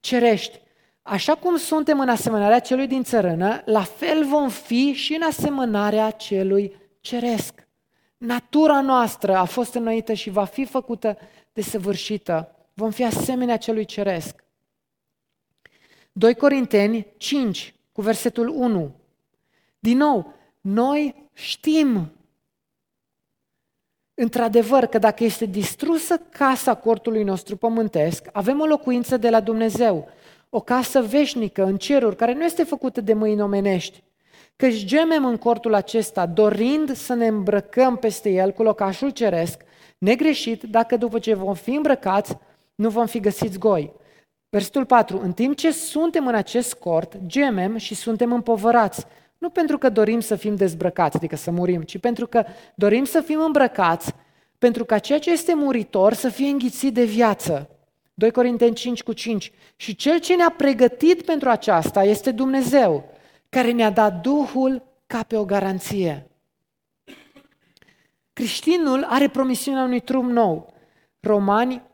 cerești. 0.00 0.60
Așa 1.02 1.34
cum 1.34 1.56
suntem 1.56 2.00
în 2.00 2.08
asemănarea 2.08 2.58
celui 2.58 2.86
din 2.86 3.02
țărână, 3.02 3.62
la 3.64 3.82
fel 3.82 4.24
vom 4.24 4.48
fi 4.48 4.92
și 4.92 5.14
în 5.14 5.22
asemănarea 5.22 6.10
celui 6.10 6.76
ceresc. 7.00 7.66
Natura 8.16 8.80
noastră 8.80 9.36
a 9.36 9.44
fost 9.44 9.74
înnoită 9.74 10.12
și 10.12 10.30
va 10.30 10.44
fi 10.44 10.64
făcută 10.64 11.18
de 11.52 11.62
săvârșită. 11.62 12.56
Vom 12.74 12.90
fi 12.90 13.04
asemenea 13.04 13.56
celui 13.56 13.84
ceresc. 13.84 14.41
2 16.12 16.34
Corinteni 16.34 17.06
5, 17.16 17.74
cu 17.92 18.00
versetul 18.00 18.48
1. 18.48 18.94
Din 19.78 19.96
nou, 19.96 20.32
noi 20.60 21.28
știm 21.32 22.12
într-adevăr 24.14 24.86
că 24.86 24.98
dacă 24.98 25.24
este 25.24 25.44
distrusă 25.44 26.16
casa 26.16 26.74
cortului 26.74 27.22
nostru 27.22 27.56
pământesc, 27.56 28.28
avem 28.32 28.60
o 28.60 28.64
locuință 28.64 29.16
de 29.16 29.30
la 29.30 29.40
Dumnezeu, 29.40 30.08
o 30.48 30.60
casă 30.60 31.00
veșnică 31.00 31.64
în 31.64 31.76
ceruri, 31.76 32.16
care 32.16 32.34
nu 32.34 32.44
este 32.44 32.64
făcută 32.64 33.00
de 33.00 33.12
mâini 33.12 33.42
omenești. 33.42 34.02
Căci 34.56 34.84
gemem 34.84 35.24
în 35.24 35.36
cortul 35.36 35.74
acesta, 35.74 36.26
dorind 36.26 36.96
să 36.96 37.14
ne 37.14 37.26
îmbrăcăm 37.26 37.96
peste 37.96 38.30
el 38.30 38.52
cu 38.52 38.62
locașul 38.62 39.10
ceresc, 39.10 39.62
negreșit, 39.98 40.62
dacă 40.62 40.96
după 40.96 41.18
ce 41.18 41.34
vom 41.34 41.54
fi 41.54 41.70
îmbrăcați, 41.70 42.36
nu 42.74 42.88
vom 42.88 43.06
fi 43.06 43.20
găsiți 43.20 43.58
goi. 43.58 43.92
Versetul 44.52 44.84
4. 44.84 45.20
În 45.20 45.32
timp 45.32 45.56
ce 45.56 45.70
suntem 45.70 46.26
în 46.26 46.34
acest 46.34 46.74
cort, 46.74 47.16
gemem 47.26 47.76
și 47.76 47.94
suntem 47.94 48.32
împovărați. 48.32 49.04
Nu 49.38 49.50
pentru 49.50 49.78
că 49.78 49.88
dorim 49.88 50.20
să 50.20 50.36
fim 50.36 50.54
dezbrăcați, 50.54 51.16
adică 51.16 51.36
să 51.36 51.50
murim, 51.50 51.82
ci 51.82 51.98
pentru 51.98 52.26
că 52.26 52.44
dorim 52.74 53.04
să 53.04 53.20
fim 53.20 53.40
îmbrăcați, 53.40 54.12
pentru 54.58 54.84
ca 54.84 54.98
ceea 54.98 55.18
ce 55.18 55.30
este 55.30 55.54
muritor 55.54 56.12
să 56.12 56.28
fie 56.28 56.48
înghițit 56.48 56.94
de 56.94 57.04
viață. 57.04 57.70
2 58.14 58.30
Corinteni 58.30 58.74
5 58.74 59.02
cu 59.02 59.12
5. 59.12 59.52
Și 59.76 59.94
cel 59.94 60.18
ce 60.18 60.36
ne-a 60.36 60.54
pregătit 60.56 61.22
pentru 61.22 61.48
aceasta 61.48 62.04
este 62.04 62.30
Dumnezeu, 62.30 63.04
care 63.48 63.70
ne-a 63.70 63.90
dat 63.90 64.20
Duhul 64.20 64.82
ca 65.06 65.22
pe 65.22 65.36
o 65.36 65.44
garanție. 65.44 66.30
Creștinul 68.32 69.04
are 69.08 69.28
promisiunea 69.28 69.82
unui 69.82 70.00
trup 70.00 70.24
nou. 70.24 70.72
Romani 71.20 71.90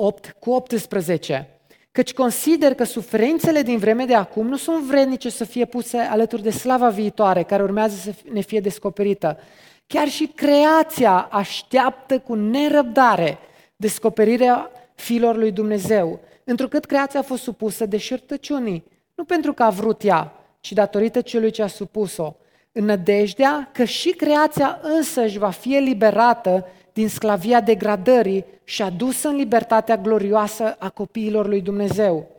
8 0.00 0.36
cu 0.38 0.50
18. 0.50 1.48
Căci 1.92 2.12
consider 2.12 2.74
că 2.74 2.84
suferințele 2.84 3.62
din 3.62 3.78
vreme 3.78 4.04
de 4.04 4.14
acum 4.14 4.46
nu 4.46 4.56
sunt 4.56 4.82
vrednice 4.82 5.30
să 5.30 5.44
fie 5.44 5.64
puse 5.64 5.96
alături 5.96 6.42
de 6.42 6.50
slava 6.50 6.88
viitoare 6.88 7.42
care 7.42 7.62
urmează 7.62 7.96
să 7.96 8.14
ne 8.32 8.40
fie 8.40 8.60
descoperită. 8.60 9.38
Chiar 9.86 10.08
și 10.08 10.26
creația 10.26 11.28
așteaptă 11.30 12.18
cu 12.18 12.34
nerăbdare 12.34 13.38
descoperirea 13.76 14.70
fiilor 14.94 15.36
lui 15.36 15.52
Dumnezeu, 15.52 16.20
întrucât 16.44 16.84
creația 16.84 17.20
a 17.20 17.22
fost 17.22 17.42
supusă 17.42 17.86
de 17.86 17.96
șertăciunii, 17.96 18.84
nu 19.14 19.24
pentru 19.24 19.52
că 19.52 19.62
a 19.62 19.70
vrut 19.70 20.04
ea, 20.04 20.32
ci 20.60 20.72
datorită 20.72 21.20
celui 21.20 21.50
ce 21.50 21.62
a 21.62 21.66
supus-o, 21.66 22.36
în 22.72 22.84
nădejdea 22.84 23.70
că 23.72 23.84
și 23.84 24.10
creația 24.10 24.80
însăși 24.82 25.38
va 25.38 25.50
fi 25.50 25.76
eliberată 25.76 26.66
din 26.98 27.08
sclavia 27.08 27.60
degradării 27.60 28.44
și 28.64 28.82
adusă 28.82 29.28
în 29.28 29.36
libertatea 29.36 29.96
glorioasă 29.96 30.76
a 30.78 30.88
copiilor 30.88 31.46
lui 31.46 31.60
Dumnezeu. 31.60 32.30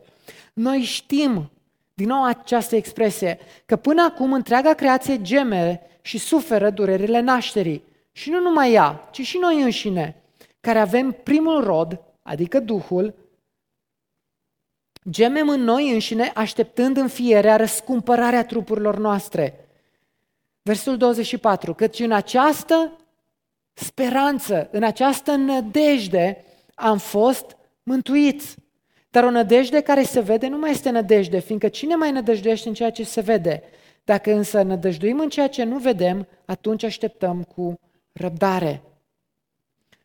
Noi 0.52 0.80
știm, 0.80 1.50
din 1.94 2.06
nou 2.06 2.24
această 2.24 2.76
expresie, 2.76 3.38
că 3.66 3.76
până 3.76 4.02
acum 4.02 4.32
întreaga 4.32 4.74
creație 4.74 5.20
geme 5.20 5.80
și 6.02 6.18
suferă 6.18 6.70
durerile 6.70 7.20
nașterii. 7.20 7.84
Și 8.12 8.30
nu 8.30 8.40
numai 8.40 8.72
ea, 8.72 9.08
ci 9.10 9.20
și 9.20 9.38
noi 9.38 9.62
înșine, 9.62 10.22
care 10.60 10.78
avem 10.78 11.10
primul 11.10 11.64
rod, 11.64 12.00
adică 12.22 12.60
Duhul, 12.60 13.14
gemem 15.10 15.48
în 15.48 15.60
noi 15.60 15.92
înșine 15.92 16.32
așteptând 16.34 16.96
înfierea, 16.96 17.56
răscumpărarea 17.56 18.44
trupurilor 18.44 18.98
noastre. 18.98 19.68
Versul 20.62 20.96
24, 20.96 21.74
căci 21.74 21.98
în 21.98 22.12
această 22.12 22.99
speranță, 23.84 24.68
în 24.72 24.82
această 24.82 25.34
nădejde 25.34 26.44
am 26.74 26.98
fost 26.98 27.56
mântuiți. 27.82 28.56
Dar 29.10 29.24
o 29.24 29.30
nădejde 29.30 29.80
care 29.80 30.02
se 30.02 30.20
vede 30.20 30.48
nu 30.48 30.58
mai 30.58 30.70
este 30.70 30.90
nădejde, 30.90 31.38
fiindcă 31.38 31.68
cine 31.68 31.94
mai 31.94 32.10
nădăjduiește 32.10 32.68
în 32.68 32.74
ceea 32.74 32.90
ce 32.90 33.04
se 33.04 33.20
vede? 33.20 33.62
Dacă 34.04 34.32
însă 34.32 34.62
nădăjduim 34.62 35.18
în 35.18 35.28
ceea 35.28 35.48
ce 35.48 35.64
nu 35.64 35.78
vedem, 35.78 36.28
atunci 36.44 36.82
așteptăm 36.82 37.42
cu 37.42 37.80
răbdare. 38.12 38.82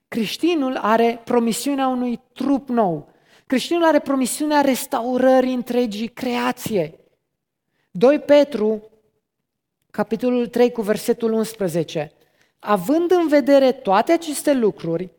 Creștinul 0.07 0.77
are 0.77 1.21
promisiunea 1.23 1.87
unui 1.87 2.21
trup 2.33 2.69
nou. 2.69 3.09
Creștinul 3.47 3.83
are 3.83 3.99
promisiunea 3.99 4.61
restaurării 4.61 5.53
întregii 5.53 6.07
creație. 6.07 6.99
2 7.91 8.19
Petru, 8.19 8.89
capitolul 9.91 10.47
3 10.47 10.71
cu 10.71 10.81
versetul 10.81 11.31
11 11.31 12.11
având 12.59 13.11
în 13.11 13.27
vedere 13.27 13.71
toate 13.71 14.11
aceste 14.11 14.53
lucruri, 14.53 15.09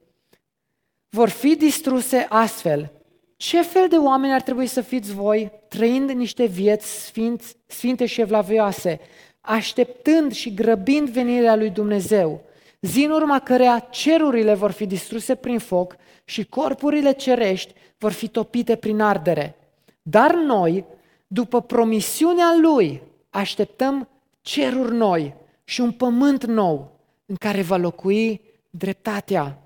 vor 1.09 1.29
fi 1.29 1.57
distruse 1.57 2.27
astfel. 2.29 2.93
Ce 3.37 3.63
fel 3.63 3.89
de 3.89 3.97
oameni 3.97 4.33
ar 4.33 4.43
trebui 4.43 4.67
să 4.67 4.81
fiți 4.81 5.13
voi, 5.13 5.53
trăind 5.69 6.11
niște 6.11 6.45
vieți 6.45 7.05
sfinți, 7.05 7.57
sfinte 7.67 8.07
și 8.07 8.21
evlavioase, 8.21 9.01
așteptând 9.41 10.33
și 10.33 10.55
grăbind 10.55 11.09
venirea 11.09 11.57
lui 11.57 11.71
Dumnezeu, 11.71 12.41
zi 12.81 13.05
în 13.05 13.11
urma 13.11 13.39
cărea 13.39 13.79
cerurile 13.79 14.55
vor 14.55 14.71
fi 14.71 14.87
distruse 14.87 15.35
prin 15.35 15.59
foc 15.59 15.97
și 16.25 16.45
corpurile 16.45 17.13
cerești 17.13 17.73
vor 17.99 18.13
fi 18.13 18.29
topite 18.29 18.77
prin 18.77 19.01
ardere. 19.01 19.57
Dar 20.03 20.35
noi, 20.35 20.85
după 21.27 21.63
promisiunea 21.63 22.57
Lui, 22.61 23.03
așteptăm 23.31 24.09
ceruri 24.41 24.95
noi 24.95 25.35
și 25.65 25.81
un 25.81 25.93
pământ 25.93 26.45
nou, 26.45 26.96
în 27.27 27.37
care 27.37 27.63
va 27.63 27.77
locui 27.77 28.41
dreptatea. 28.71 29.59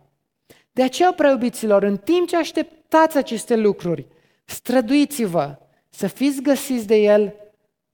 De 0.73 0.83
aceea, 0.83 1.12
preobiților, 1.12 1.83
în 1.83 1.96
timp 1.96 2.29
ce 2.29 2.37
așteptați 2.37 3.16
aceste 3.16 3.57
lucruri, 3.57 4.07
străduiți-vă 4.44 5.59
să 5.88 6.07
fiți 6.07 6.42
găsiți 6.42 6.87
de 6.87 6.96
El 6.96 7.35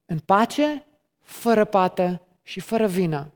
în 0.04 0.18
pace, 0.18 0.86
fără 1.22 1.64
pată 1.64 2.22
și 2.42 2.60
fără 2.60 2.86
vină. 2.86 3.32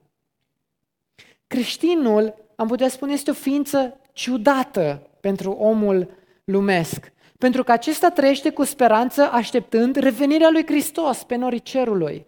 Creștinul, 1.46 2.34
am 2.56 2.66
putea 2.66 2.88
spune, 2.88 3.12
este 3.12 3.30
o 3.30 3.34
ființă 3.34 4.00
ciudată 4.12 5.08
pentru 5.20 5.50
omul 5.50 6.10
lumesc, 6.44 7.12
pentru 7.38 7.64
că 7.64 7.72
acesta 7.72 8.10
trăiește 8.10 8.50
cu 8.50 8.64
speranță 8.64 9.30
așteptând 9.30 9.96
revenirea 9.96 10.50
lui 10.50 10.66
Hristos 10.66 11.22
pe 11.22 11.36
norii 11.36 11.60
cerului. 11.60 12.26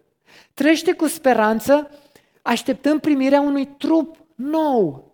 Trăiește 0.55 0.92
cu 0.92 1.07
speranță 1.07 1.90
așteptăm 2.43 2.99
primirea 2.99 3.40
unui 3.40 3.66
trup 3.66 4.16
nou. 4.34 5.11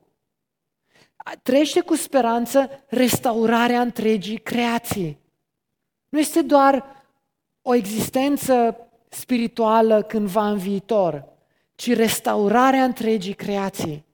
Trăiește 1.42 1.80
cu 1.80 1.94
speranță 1.94 2.84
restaurarea 2.88 3.80
întregii 3.80 4.38
creații. 4.38 5.18
Nu 6.08 6.18
este 6.18 6.42
doar 6.42 6.84
o 7.62 7.74
existență 7.74 8.76
spirituală 9.08 10.02
cândva 10.02 10.48
în 10.48 10.58
viitor, 10.58 11.24
ci 11.74 11.94
restaurarea 11.94 12.84
întregii 12.84 13.34
creații. 13.34 14.06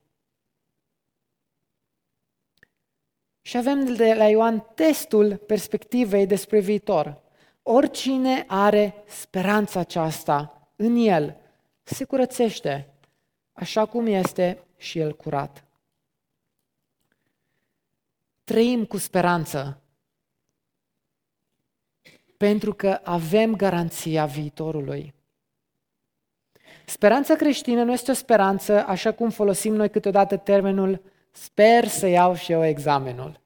Și 3.41 3.57
avem 3.57 3.95
de 3.95 4.13
la 4.13 4.27
Ioan 4.27 4.59
testul 4.75 5.37
perspectivei 5.37 6.25
despre 6.25 6.59
viitor. 6.59 7.21
Oricine 7.61 8.43
are 8.47 9.03
speranța 9.07 9.79
aceasta 9.79 10.69
în 10.75 10.95
el, 10.95 11.37
se 11.83 12.03
curățește, 12.03 12.94
așa 13.55 13.85
cum 13.85 14.05
este 14.05 14.63
și 14.77 14.99
El 14.99 15.15
curat. 15.15 15.63
Trăim 18.43 18.85
cu 18.85 18.97
speranță 18.97 19.79
pentru 22.37 22.73
că 22.73 22.99
avem 23.03 23.55
garanția 23.55 24.25
viitorului. 24.25 25.13
Speranța 26.85 27.35
creștină 27.35 27.83
nu 27.83 27.91
este 27.91 28.11
o 28.11 28.13
speranță 28.13 28.85
așa 28.85 29.11
cum 29.11 29.29
folosim 29.29 29.73
noi 29.73 29.89
câteodată 29.89 30.37
termenul 30.37 31.01
sper 31.31 31.87
să 31.87 32.07
iau 32.07 32.35
și 32.35 32.51
eu 32.51 32.65
examenul. 32.65 33.41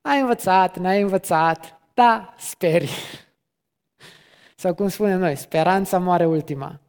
Ai 0.00 0.20
învățat, 0.20 0.78
n-ai 0.78 1.00
învățat, 1.00 1.80
da, 1.94 2.34
speri. 2.38 2.90
Sau 4.56 4.74
cum 4.74 4.88
spunem 4.88 5.18
noi, 5.18 5.36
speranța 5.36 5.98
moare 5.98 6.26
ultima. 6.26 6.80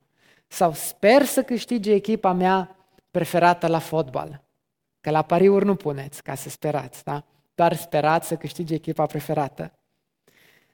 Sau 0.54 0.74
sper 0.74 1.26
să 1.26 1.44
câștige 1.44 1.92
echipa 1.92 2.34
mea 2.34 2.76
preferată 3.12 3.68
la 3.68 3.80
fotbal. 3.80 4.44
Că 5.02 5.10
la 5.10 5.22
pariuri 5.22 5.66
nu 5.66 5.76
puneți 5.76 6.24
ca 6.24 6.36
să 6.36 6.50
sperați, 6.50 7.04
da? 7.04 7.24
Doar 7.56 7.76
sperați 7.76 8.28
să 8.28 8.36
câștige 8.36 8.74
echipa 8.74 9.06
preferată. 9.06 9.72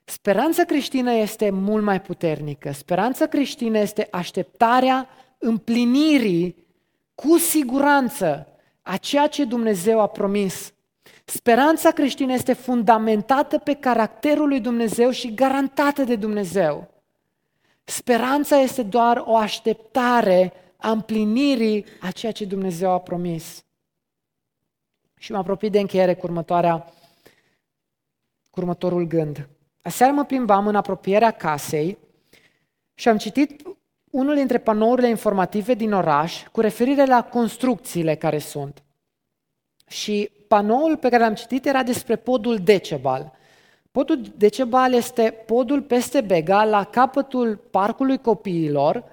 Speranța 0.04 0.64
creștină 0.64 1.12
este 1.12 1.50
mult 1.50 1.84
mai 1.84 2.00
puternică. 2.00 2.72
Speranța 2.72 3.26
creștină 3.26 3.78
este 3.78 4.08
așteptarea 4.10 5.08
împlinirii 5.38 6.66
cu 7.14 7.38
siguranță 7.38 8.46
a 8.82 8.96
ceea 8.96 9.26
ce 9.26 9.44
Dumnezeu 9.44 10.00
a 10.00 10.06
promis. 10.06 10.72
Speranța 11.24 11.90
creștină 11.90 12.32
este 12.32 12.52
fundamentată 12.52 13.58
pe 13.58 13.74
caracterul 13.74 14.48
lui 14.48 14.60
Dumnezeu 14.60 15.10
și 15.10 15.34
garantată 15.34 16.02
de 16.04 16.16
Dumnezeu. 16.16 16.89
Speranța 17.84 18.56
este 18.56 18.82
doar 18.82 19.22
o 19.26 19.36
așteptare 19.36 20.52
a 20.76 20.90
împlinirii 20.90 21.84
a 22.00 22.10
ceea 22.10 22.32
ce 22.32 22.44
Dumnezeu 22.44 22.90
a 22.90 23.00
promis. 23.00 23.64
Și 25.18 25.32
mă 25.32 25.38
apropii 25.38 25.70
de 25.70 25.80
încheiere 25.80 26.14
cu, 26.14 26.26
următoarea, 26.26 26.92
cu 28.50 28.60
următorul 28.60 29.06
gând. 29.06 29.48
Aseară 29.82 30.12
mă 30.12 30.24
plimbam 30.24 30.66
în 30.66 30.76
apropierea 30.76 31.30
casei 31.30 31.98
și 32.94 33.08
am 33.08 33.16
citit 33.16 33.62
unul 34.10 34.34
dintre 34.34 34.58
panourile 34.58 35.08
informative 35.08 35.74
din 35.74 35.92
oraș 35.92 36.46
cu 36.52 36.60
referire 36.60 37.04
la 37.04 37.24
construcțiile 37.24 38.14
care 38.14 38.38
sunt. 38.38 38.82
Și 39.86 40.30
panoul 40.48 40.96
pe 40.96 41.08
care 41.08 41.22
l-am 41.22 41.34
citit 41.34 41.66
era 41.66 41.82
despre 41.82 42.16
podul 42.16 42.58
Decebal. 42.58 43.32
Podul 43.90 44.22
Decebal 44.36 44.92
este 44.92 45.42
podul 45.46 45.82
peste 45.82 46.20
Bega, 46.20 46.64
la 46.64 46.84
capătul 46.84 47.56
parcului 47.56 48.18
copiilor, 48.18 49.04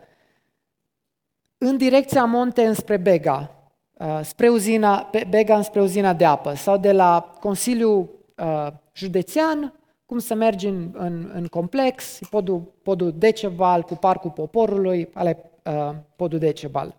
în 1.58 1.78
direcția 1.78 2.26
Monte 2.26 2.66
înspre 2.66 2.98
Bega, 2.98 3.52
uh, 3.94 4.20
spre 4.24 4.50
uzina, 4.50 5.10
Bega 5.30 5.56
înspre 5.56 5.82
uzina 5.82 6.14
de 6.14 6.26
apă, 6.26 6.54
sau 6.54 6.78
de 6.78 6.92
la 6.92 7.34
Consiliul 7.40 8.10
uh, 8.36 8.68
Județean 8.94 9.74
cum 10.06 10.20
să 10.20 10.34
mergi 10.34 10.68
în, 10.68 10.90
în, 10.94 11.32
în 11.34 11.46
complex, 11.46 12.20
podul, 12.30 12.74
podul 12.84 13.14
Decebal 13.18 13.84
cu 13.84 13.96
Parcul 13.96 14.32
Poporului, 14.32 15.10
ale 15.14 15.52
uh, 15.64 15.96
podul 16.16 16.40
Decebal. 16.40 16.96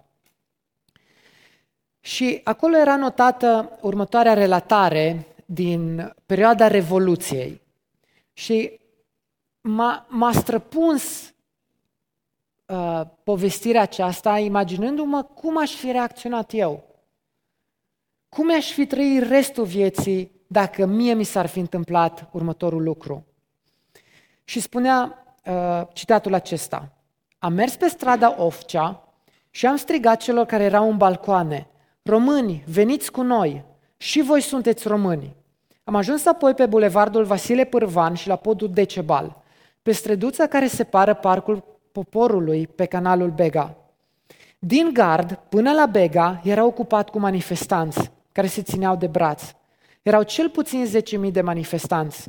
Și 2.00 2.40
acolo 2.44 2.76
era 2.76 2.96
notată 2.96 3.78
următoarea 3.80 4.34
relatare 4.34 5.26
din 5.46 6.12
perioada 6.26 6.66
Revoluției. 6.66 7.66
Și 8.38 8.80
m-a, 9.60 10.06
m-a 10.08 10.32
străpuns 10.32 11.34
uh, 12.66 13.00
povestirea 13.22 13.82
aceasta, 13.82 14.38
imaginându-mă 14.38 15.22
cum 15.22 15.58
aș 15.58 15.74
fi 15.74 15.90
reacționat 15.90 16.52
eu. 16.52 16.84
Cum 18.28 18.54
aș 18.54 18.72
fi 18.72 18.86
trăit 18.86 19.22
restul 19.22 19.64
vieții 19.64 20.32
dacă 20.46 20.86
mie 20.86 21.14
mi 21.14 21.24
s-ar 21.24 21.46
fi 21.46 21.58
întâmplat 21.58 22.28
următorul 22.32 22.82
lucru. 22.82 23.26
Și 24.44 24.60
spunea 24.60 25.24
uh, 25.44 25.82
citatul 25.92 26.34
acesta. 26.34 26.92
Am 27.38 27.52
mers 27.52 27.76
pe 27.76 27.88
strada 27.88 28.42
Ofcea 28.42 29.08
și 29.50 29.66
am 29.66 29.76
strigat 29.76 30.20
celor 30.20 30.46
care 30.46 30.64
erau 30.64 30.90
în 30.90 30.96
balcoane, 30.96 31.66
Români, 32.02 32.64
veniți 32.66 33.12
cu 33.12 33.22
noi, 33.22 33.64
și 33.96 34.22
voi 34.22 34.40
sunteți 34.40 34.88
români. 34.88 35.36
Am 35.88 35.94
ajuns 35.94 36.26
apoi 36.26 36.54
pe 36.54 36.66
bulevardul 36.66 37.24
Vasile 37.24 37.64
Pârvan 37.64 38.14
și 38.14 38.28
la 38.28 38.36
podul 38.36 38.70
Decebal, 38.72 39.42
pe 39.82 39.92
străduța 39.92 40.46
care 40.46 40.66
separă 40.66 41.14
parcul 41.14 41.64
poporului 41.92 42.66
pe 42.66 42.84
canalul 42.84 43.30
Bega. 43.30 43.76
Din 44.58 44.90
gard 44.92 45.34
până 45.48 45.72
la 45.72 45.86
Bega 45.86 46.40
era 46.44 46.64
ocupat 46.64 47.10
cu 47.10 47.18
manifestanți 47.18 48.10
care 48.32 48.46
se 48.46 48.62
țineau 48.62 48.96
de 48.96 49.06
braț. 49.06 49.42
Erau 50.02 50.22
cel 50.22 50.48
puțin 50.48 50.86
10.000 51.26 51.30
de 51.32 51.40
manifestanți. 51.40 52.28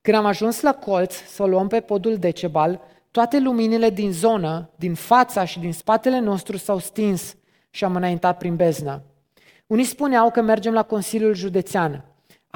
Când 0.00 0.16
am 0.16 0.24
ajuns 0.26 0.60
la 0.60 0.72
colț 0.72 1.14
să 1.14 1.42
o 1.42 1.46
luăm 1.46 1.68
pe 1.68 1.80
podul 1.80 2.16
Decebal, 2.16 2.80
toate 3.10 3.40
luminile 3.40 3.90
din 3.90 4.12
zonă, 4.12 4.70
din 4.76 4.94
fața 4.94 5.44
și 5.44 5.58
din 5.58 5.72
spatele 5.72 6.18
nostru 6.18 6.56
s-au 6.56 6.78
stins 6.78 7.36
și 7.70 7.84
am 7.84 7.96
înaintat 7.96 8.38
prin 8.38 8.56
beznă. 8.56 9.02
Unii 9.66 9.84
spuneau 9.84 10.30
că 10.30 10.40
mergem 10.40 10.72
la 10.72 10.82
Consiliul 10.82 11.34
Județean, 11.34 12.04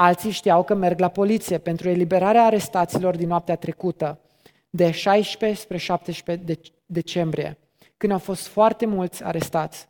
alții 0.00 0.30
știau 0.30 0.62
că 0.62 0.74
merg 0.74 0.98
la 0.98 1.08
poliție 1.08 1.58
pentru 1.58 1.88
eliberarea 1.88 2.44
arestaților 2.44 3.16
din 3.16 3.28
noaptea 3.28 3.56
trecută, 3.56 4.18
de 4.70 4.90
16 4.90 5.60
spre 5.60 5.76
17 5.76 6.72
decembrie, 6.86 7.58
când 7.96 8.12
au 8.12 8.18
fost 8.18 8.46
foarte 8.46 8.86
mulți 8.86 9.24
arestați. 9.24 9.88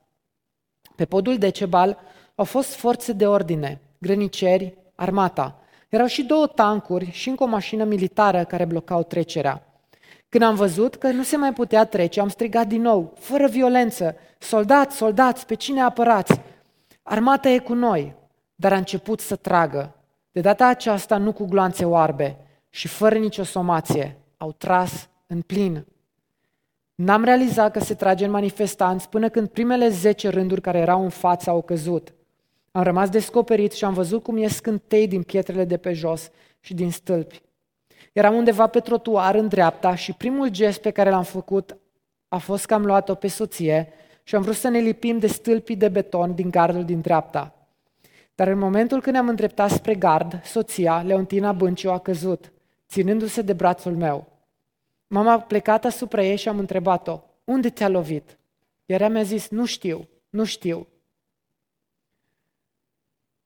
Pe 0.97 1.05
podul 1.05 1.39
Decebal 1.39 1.99
au 2.35 2.45
fost 2.45 2.75
forțe 2.75 3.13
de 3.13 3.27
ordine, 3.27 3.81
grăniceri, 3.99 4.75
armata. 4.95 5.61
Erau 5.89 6.07
și 6.07 6.23
două 6.23 6.47
tancuri 6.47 7.11
și 7.11 7.29
încă 7.29 7.43
o 7.43 7.47
mașină 7.47 7.85
militară 7.85 8.45
care 8.45 8.65
blocau 8.65 9.03
trecerea. 9.03 9.63
Când 10.29 10.45
am 10.45 10.55
văzut 10.55 10.95
că 10.95 11.11
nu 11.11 11.23
se 11.23 11.37
mai 11.37 11.53
putea 11.53 11.85
trece, 11.85 12.21
am 12.21 12.29
strigat 12.29 12.67
din 12.67 12.81
nou, 12.81 13.13
fără 13.19 13.47
violență, 13.47 14.17
soldați, 14.39 14.97
soldați, 14.97 15.47
pe 15.47 15.55
cine 15.55 15.81
apărați? 15.81 16.41
Armata 17.03 17.49
e 17.49 17.59
cu 17.59 17.75
noi, 17.75 18.15
dar 18.55 18.73
a 18.73 18.77
început 18.77 19.21
să 19.21 19.37
tragă. 19.37 19.93
De 20.33 20.41
data 20.41 20.67
aceasta 20.67 21.17
nu 21.17 21.33
cu 21.33 21.45
gloanțe 21.45 21.85
oarbe 21.85 22.37
și 22.69 22.89
fără 22.89 23.19
nicio 23.19 23.43
somație. 23.43 24.19
Au 24.37 24.53
tras 24.53 25.09
în 25.27 25.41
plin. 25.41 25.87
N-am 26.95 27.25
realizat 27.25 27.73
că 27.73 27.81
se 27.81 27.95
trage 27.95 28.25
în 28.25 28.31
manifestanți 28.31 29.09
până 29.09 29.29
când 29.29 29.49
primele 29.49 29.89
zece 29.89 30.29
rânduri 30.29 30.61
care 30.61 30.79
erau 30.79 31.03
în 31.03 31.09
față 31.09 31.51
au 31.51 31.63
căzut. 31.63 32.15
Am 32.71 32.83
rămas 32.83 33.09
descoperit 33.09 33.73
și 33.73 33.85
am 33.85 33.93
văzut 33.93 34.23
cum 34.23 34.37
ies 34.37 34.55
scântei 34.55 35.09
din 35.09 35.23
pietrele 35.23 35.65
de 35.65 35.77
pe 35.77 35.93
jos 35.93 36.31
și 36.61 36.75
din 36.75 36.91
stâlpi. 36.91 37.43
Eram 38.13 38.35
undeva 38.35 38.67
pe 38.67 38.81
trotuar 38.81 39.35
în 39.35 39.49
dreapta 39.49 39.95
și 39.95 40.13
primul 40.13 40.49
gest 40.49 40.81
pe 40.81 40.91
care 40.91 41.11
l-am 41.11 41.23
făcut 41.23 41.77
a 42.29 42.39
fost 42.39 42.67
că 42.67 42.75
am 42.75 42.85
luat-o 42.85 43.15
pe 43.15 43.29
soție 43.29 43.93
și 44.23 44.35
am 44.35 44.43
vrut 44.43 44.55
să 44.55 44.69
ne 44.69 44.79
lipim 44.79 45.19
de 45.19 45.27
stâlpii 45.27 45.77
de 45.77 45.89
beton 45.89 46.35
din 46.35 46.51
gardul 46.51 46.85
din 46.85 47.01
dreapta. 47.01 47.58
Dar 48.39 48.49
în 48.49 48.59
momentul 48.59 49.01
când 49.01 49.15
ne-am 49.15 49.29
îndreptat 49.29 49.71
spre 49.71 49.95
gard, 49.95 50.45
soția, 50.45 51.03
Leontina 51.03 51.53
Bânciu, 51.53 51.91
a 51.91 51.99
căzut, 51.99 52.53
ținându-se 52.89 53.43
de 53.43 53.53
brațul 53.53 53.97
meu. 53.97 54.27
Mama 55.07 55.41
plecat 55.41 55.85
asupra 55.85 56.23
ei 56.23 56.37
și 56.37 56.49
am 56.49 56.59
întrebat-o, 56.59 57.21
unde 57.45 57.71
te-a 57.71 57.89
lovit? 57.89 58.39
Iar 58.87 59.01
ea 59.01 59.09
mi-a 59.09 59.23
zis, 59.23 59.49
nu 59.49 59.65
știu, 59.65 60.09
nu 60.31 60.45
știu. 60.45 60.87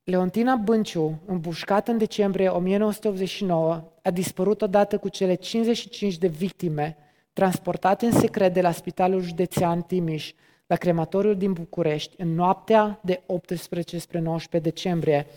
Leontina 0.03 0.55
Bânciu, 0.55 1.21
împușcată 1.25 1.91
în 1.91 1.97
decembrie 1.97 2.47
1989, 2.47 3.91
a 4.03 4.11
dispărut 4.11 4.61
odată 4.61 4.97
cu 4.97 5.09
cele 5.09 5.33
55 5.33 6.17
de 6.17 6.27
victime 6.27 6.97
transportate 7.33 8.05
în 8.05 8.11
secret 8.11 8.53
de 8.53 8.61
la 8.61 8.71
Spitalul 8.71 9.21
Județean 9.21 9.81
Timiș 9.81 10.33
la 10.67 10.75
crematoriul 10.75 11.37
din 11.37 11.53
București 11.53 12.21
în 12.21 12.33
noaptea 12.33 12.99
de 13.03 13.21
18 13.25 13.97
spre 13.97 14.19
19 14.19 14.69
decembrie 14.69 15.27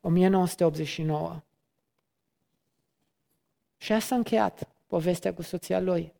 1989. 0.00 1.42
Și 3.76 3.92
asta 3.92 4.14
a 4.14 4.18
încheiat 4.18 4.68
povestea 4.86 5.34
cu 5.34 5.42
soția 5.42 5.80
lui. 5.80 6.12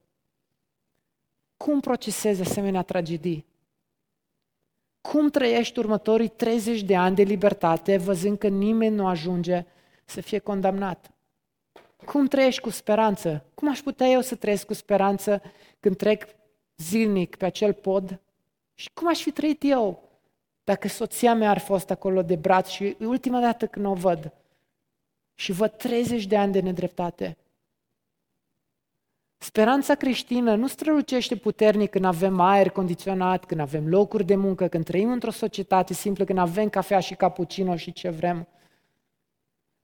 Cum 1.57 1.81
procesezi 1.81 2.41
asemenea 2.41 2.83
tragedii? 2.83 3.47
Cum 5.01 5.31
trăiești 5.31 5.79
următorii 5.79 6.29
30 6.29 6.83
de 6.83 6.97
ani 6.97 7.17
de 7.17 7.23
libertate 7.23 7.97
văzând 7.97 8.39
că 8.39 8.49
nimeni 8.49 8.95
nu 8.95 9.07
ajunge 9.07 9.65
să 10.05 10.21
fie 10.21 10.39
condamnat? 10.39 11.11
Cum 12.05 12.27
trăiești 12.27 12.61
cu 12.61 12.71
speranță? 12.71 13.45
Cum 13.55 13.69
aș 13.69 13.81
putea 13.81 14.07
eu 14.07 14.21
să 14.21 14.35
trăiesc 14.35 14.67
cu 14.67 14.75
speranță 14.75 15.43
când 15.81 15.97
trec 15.97 16.27
zilnic 16.77 17.37
pe 17.37 17.45
acel 17.45 17.73
pod? 17.73 18.21
Și 18.75 18.91
cum 18.95 19.09
aș 19.09 19.23
fi 19.23 19.31
trăit 19.31 19.63
eu 19.65 20.09
dacă 20.65 20.89
soția 20.89 21.35
mea 21.35 21.51
ar 21.51 21.59
fost 21.59 21.91
acolo 21.91 22.23
de 22.23 22.37
braț 22.37 22.69
și 22.69 22.97
ultima 23.01 23.41
dată 23.41 23.67
când 23.67 23.87
o 23.87 23.95
văd 23.95 24.33
și 25.35 25.53
văd 25.53 25.71
30 25.71 26.27
de 26.27 26.37
ani 26.37 26.53
de 26.53 26.61
nedreptate? 26.61 27.37
Speranța 29.39 29.95
creștină 29.95 30.55
nu 30.55 30.67
strălucește 30.67 31.37
puternic 31.37 31.91
când 31.91 32.05
avem 32.05 32.41
aer 32.41 32.71
condiționat, 32.71 33.45
când 33.45 33.61
avem 33.61 33.89
locuri 33.89 34.25
de 34.25 34.35
muncă, 34.35 34.69
când 34.69 34.85
trăim 34.85 35.11
într-o 35.11 35.31
societate 35.31 35.93
simplă, 35.93 36.25
când 36.25 36.39
avem 36.39 36.69
cafea 36.69 37.01
și 37.01 37.15
cappuccino 37.15 37.77
și 37.77 37.93
ce 37.93 38.09
vrem. 38.09 38.49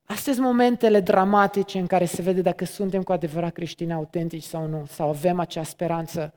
Astea 0.05 0.33
sunt 0.33 0.45
momentele 0.45 1.01
dramatice 1.01 1.79
în 1.79 1.87
care 1.87 2.05
se 2.05 2.23
vede 2.23 2.41
dacă 2.41 2.65
suntem 2.65 3.03
cu 3.03 3.13
adevărat 3.13 3.53
creștini 3.53 3.93
autentici 3.93 4.43
sau 4.43 4.67
nu, 4.67 4.87
sau 4.87 5.09
avem 5.09 5.39
acea 5.39 5.63
speranță. 5.63 6.35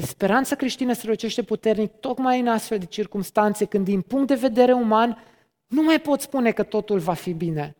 Speranța 0.00 0.54
creștină 0.54 0.92
strălucește 0.92 1.42
puternic 1.42 1.92
tocmai 2.00 2.40
în 2.40 2.48
astfel 2.48 2.78
de 2.78 2.84
circunstanțe, 2.84 3.64
când 3.64 3.84
din 3.84 4.00
punct 4.00 4.26
de 4.26 4.34
vedere 4.34 4.72
uman 4.72 5.24
nu 5.66 5.82
mai 5.82 6.00
pot 6.00 6.20
spune 6.20 6.50
că 6.50 6.62
totul 6.62 6.98
va 6.98 7.14
fi 7.14 7.32
bine. 7.32 7.76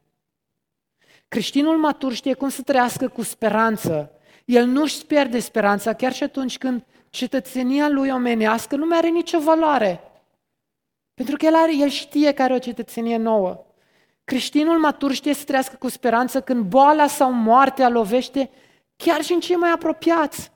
Creștinul 1.29 1.77
matur 1.77 2.13
știe 2.13 2.35
cum 2.35 2.49
să 2.49 2.63
trăiască 2.63 3.09
cu 3.09 3.23
speranță. 3.23 4.11
El 4.45 4.67
nu-și 4.67 5.07
pierde 5.07 5.39
speranța 5.39 5.93
chiar 5.93 6.13
și 6.13 6.23
atunci 6.23 6.59
când 6.59 6.85
cetățenia 7.11 7.89
lui 7.89 8.11
omenească 8.11 8.77
nu 8.77 8.87
mai 8.87 8.99
are 8.99 9.09
nicio 9.09 9.39
valoare. 9.39 10.01
Pentru 11.15 11.37
că 11.37 11.47
el, 11.47 11.55
are, 11.55 11.77
el 11.77 11.89
știe 11.89 12.33
că 12.33 12.43
are 12.43 12.55
o 12.55 12.59
cetățenie 12.59 13.17
nouă. 13.17 13.65
Creștinul 14.25 14.79
matur 14.79 15.13
știe 15.13 15.35
să 15.35 15.45
trăiască 15.45 15.77
cu 15.77 15.89
speranță 15.89 16.41
când 16.41 16.65
boala 16.65 17.07
sau 17.07 17.33
moartea 17.33 17.89
lovește 17.89 18.51
chiar 18.97 19.23
și 19.23 19.33
în 19.33 19.41
cei 19.41 19.57
mai 19.57 19.71
apropiați. 19.71 20.53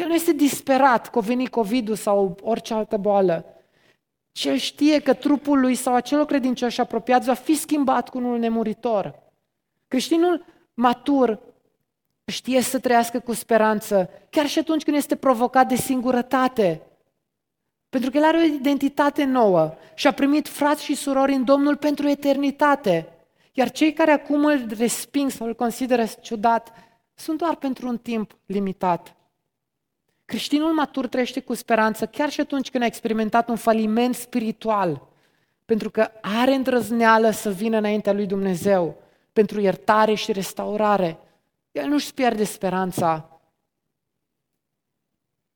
El 0.00 0.06
nu 0.06 0.14
este 0.14 0.32
disperat 0.32 1.10
că 1.10 1.18
a 1.18 1.22
venit 1.22 1.48
covid 1.48 1.96
sau 1.96 2.36
orice 2.42 2.74
altă 2.74 2.96
boală. 2.96 3.44
Și 4.32 4.48
el 4.48 4.56
știe 4.56 5.00
că 5.00 5.14
trupul 5.14 5.60
lui 5.60 5.74
sau 5.74 5.94
acelor 5.94 6.26
credincioși 6.26 6.80
apropiați 6.80 7.26
va 7.26 7.34
fi 7.34 7.54
schimbat 7.54 8.08
cu 8.08 8.18
unul 8.18 8.38
nemuritor. 8.38 9.22
Creștinul 9.88 10.44
matur 10.74 11.38
știe 12.24 12.60
să 12.60 12.78
trăiască 12.78 13.18
cu 13.18 13.32
speranță, 13.32 14.10
chiar 14.30 14.46
și 14.46 14.58
atunci 14.58 14.82
când 14.82 14.96
este 14.96 15.16
provocat 15.16 15.68
de 15.68 15.74
singurătate. 15.74 16.82
Pentru 17.88 18.10
că 18.10 18.16
el 18.16 18.24
are 18.24 18.36
o 18.36 18.54
identitate 18.54 19.24
nouă 19.24 19.74
și 19.94 20.06
a 20.06 20.12
primit 20.12 20.48
frați 20.48 20.84
și 20.84 20.94
surori 20.94 21.34
în 21.34 21.44
Domnul 21.44 21.76
pentru 21.76 22.08
eternitate. 22.08 23.08
Iar 23.52 23.70
cei 23.70 23.92
care 23.92 24.10
acum 24.10 24.44
îl 24.44 24.66
resping 24.78 25.30
sau 25.30 25.46
îl 25.46 25.54
consideră 25.54 26.04
ciudat 26.20 26.72
sunt 27.14 27.38
doar 27.38 27.56
pentru 27.56 27.88
un 27.88 27.98
timp 27.98 28.36
limitat. 28.46 29.14
Creștinul 30.30 30.72
matur 30.72 31.06
trăiește 31.06 31.40
cu 31.40 31.54
speranță 31.54 32.06
chiar 32.06 32.30
și 32.30 32.40
atunci 32.40 32.70
când 32.70 32.82
a 32.82 32.86
experimentat 32.86 33.48
un 33.48 33.56
faliment 33.56 34.14
spiritual, 34.14 35.08
pentru 35.64 35.90
că 35.90 36.10
are 36.20 36.54
îndrăzneală 36.54 37.30
să 37.30 37.50
vină 37.50 37.76
înaintea 37.76 38.12
lui 38.12 38.26
Dumnezeu 38.26 39.02
pentru 39.32 39.60
iertare 39.60 40.14
și 40.14 40.32
restaurare. 40.32 41.18
El 41.72 41.88
nu-și 41.88 42.14
pierde 42.14 42.44
speranța. 42.44 43.40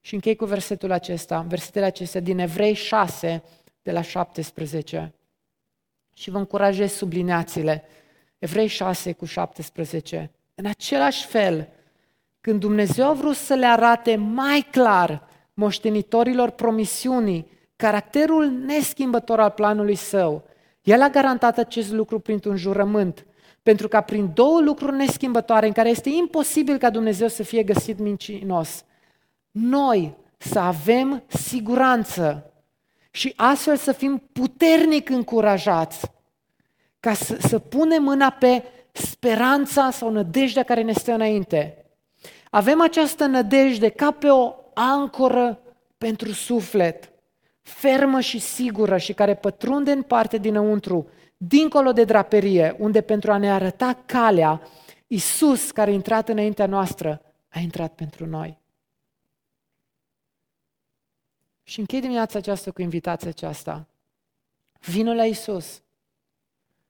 Și 0.01 0.15
închei 0.15 0.37
cu 0.37 0.45
versetul 0.45 0.91
acesta, 0.91 1.41
versetele 1.41 1.85
acestea 1.85 2.21
din 2.21 2.39
Evrei 2.39 2.75
6, 2.75 3.43
de 3.83 3.93
la 3.93 4.01
17. 4.01 5.15
Și 6.15 6.31
vă 6.31 6.39
încurajez 6.39 6.93
sublineațiile. 6.93 7.85
Evrei 8.39 8.67
6 8.67 9.13
cu 9.13 9.25
17. 9.25 10.31
În 10.55 10.67
același 10.67 11.27
fel, 11.27 11.69
când 12.45 12.61
Dumnezeu 12.61 13.09
a 13.09 13.13
vrut 13.13 13.35
să 13.35 13.55
le 13.55 13.67
arate 13.67 14.17
mai 14.17 14.67
clar 14.71 15.23
moștenitorilor 15.55 16.51
promisiunii 16.51 17.47
caracterul 17.77 18.51
neschimbător 18.51 19.41
al 19.41 19.51
planului 19.51 19.95
său, 19.95 20.43
El 20.83 21.03
a 21.03 21.09
garantat 21.09 21.59
acest 21.59 21.93
lucru 21.93 22.19
printr-un 22.19 22.57
jurământ, 22.57 23.27
pentru 23.63 23.89
ca 23.89 24.01
prin 24.01 24.31
două 24.35 24.61
lucruri 24.61 24.97
neschimbătoare 24.97 25.67
în 25.67 25.73
care 25.73 25.89
este 25.89 26.09
imposibil 26.09 26.77
ca 26.77 26.91
Dumnezeu 26.91 27.29
să 27.29 27.43
fie 27.43 27.63
găsit 27.63 27.99
mincinos, 27.99 28.85
noi 29.51 30.15
să 30.37 30.59
avem 30.59 31.23
siguranță 31.27 32.53
și 33.11 33.33
astfel 33.37 33.77
să 33.77 33.93
fim 33.93 34.23
puternic 34.33 35.09
încurajați 35.09 36.11
ca 37.01 37.13
să, 37.13 37.37
să 37.41 37.59
punem 37.59 38.03
mâna 38.03 38.31
pe 38.31 38.63
speranța 38.93 39.91
sau 39.91 40.11
nădejdea 40.11 40.63
care 40.63 40.83
ne 40.83 40.93
stă 40.93 41.13
înainte. 41.13 41.79
Avem 42.55 42.81
această 42.81 43.27
nădejde 43.27 43.89
ca 43.89 44.11
pe 44.11 44.29
o 44.29 44.55
ancoră 44.75 45.61
pentru 45.99 46.33
suflet, 46.33 47.13
fermă 47.63 48.21
și 48.21 48.39
sigură 48.39 48.97
și 48.97 49.13
care 49.13 49.35
pătrunde 49.35 49.93
în 49.93 50.03
parte 50.03 50.39
dinăuntru, 50.39 51.09
dincolo 51.37 51.93
de 51.93 52.05
draperie, 52.05 52.77
unde 52.79 53.01
pentru 53.01 53.33
a 53.33 53.37
ne 53.37 53.53
arăta 53.53 54.03
calea, 54.07 54.63
Isus, 55.07 55.71
care 55.71 55.91
a 55.91 55.95
intrat 55.95 56.29
înaintea 56.29 56.67
noastră, 56.67 57.23
a 57.49 57.59
intrat 57.59 57.95
pentru 57.95 58.27
noi. 58.27 58.59
Și 61.63 61.79
închei 61.79 62.01
dimineața 62.01 62.39
aceasta 62.39 62.71
cu 62.71 62.83
invitația 62.83 63.29
aceasta. 63.29 63.87
Vină 64.81 65.15
la 65.15 65.25
Isus. 65.25 65.83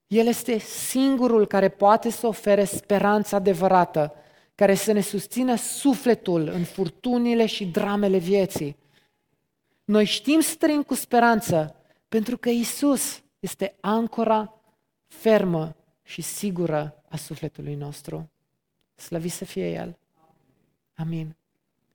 El 0.06 0.26
este 0.26 0.58
singurul 0.58 1.46
care 1.46 1.68
poate 1.68 2.10
să 2.10 2.26
ofere 2.26 2.64
speranța 2.64 3.36
adevărată, 3.36 4.14
care 4.55 4.74
să 4.74 4.92
ne 4.92 5.00
susțină 5.00 5.57
sufletul 5.57 6.48
în 6.48 6.64
furtunile 6.64 7.46
și 7.46 7.66
dramele 7.66 8.18
vieții. 8.18 8.76
Noi 9.84 10.05
știm 10.05 10.40
să 10.40 10.55
trăim 10.59 10.82
cu 10.82 10.94
speranță, 10.94 11.76
pentru 12.09 12.36
că 12.36 12.48
Isus 12.48 13.22
este 13.38 13.76
ancora 13.80 14.61
fermă 15.07 15.76
și 16.02 16.22
sigură 16.22 17.02
a 17.09 17.16
sufletului 17.16 17.74
nostru. 17.74 18.30
Slăvit 18.94 19.32
să 19.32 19.44
fie 19.44 19.70
El. 19.70 19.98
Amin. 20.94 21.36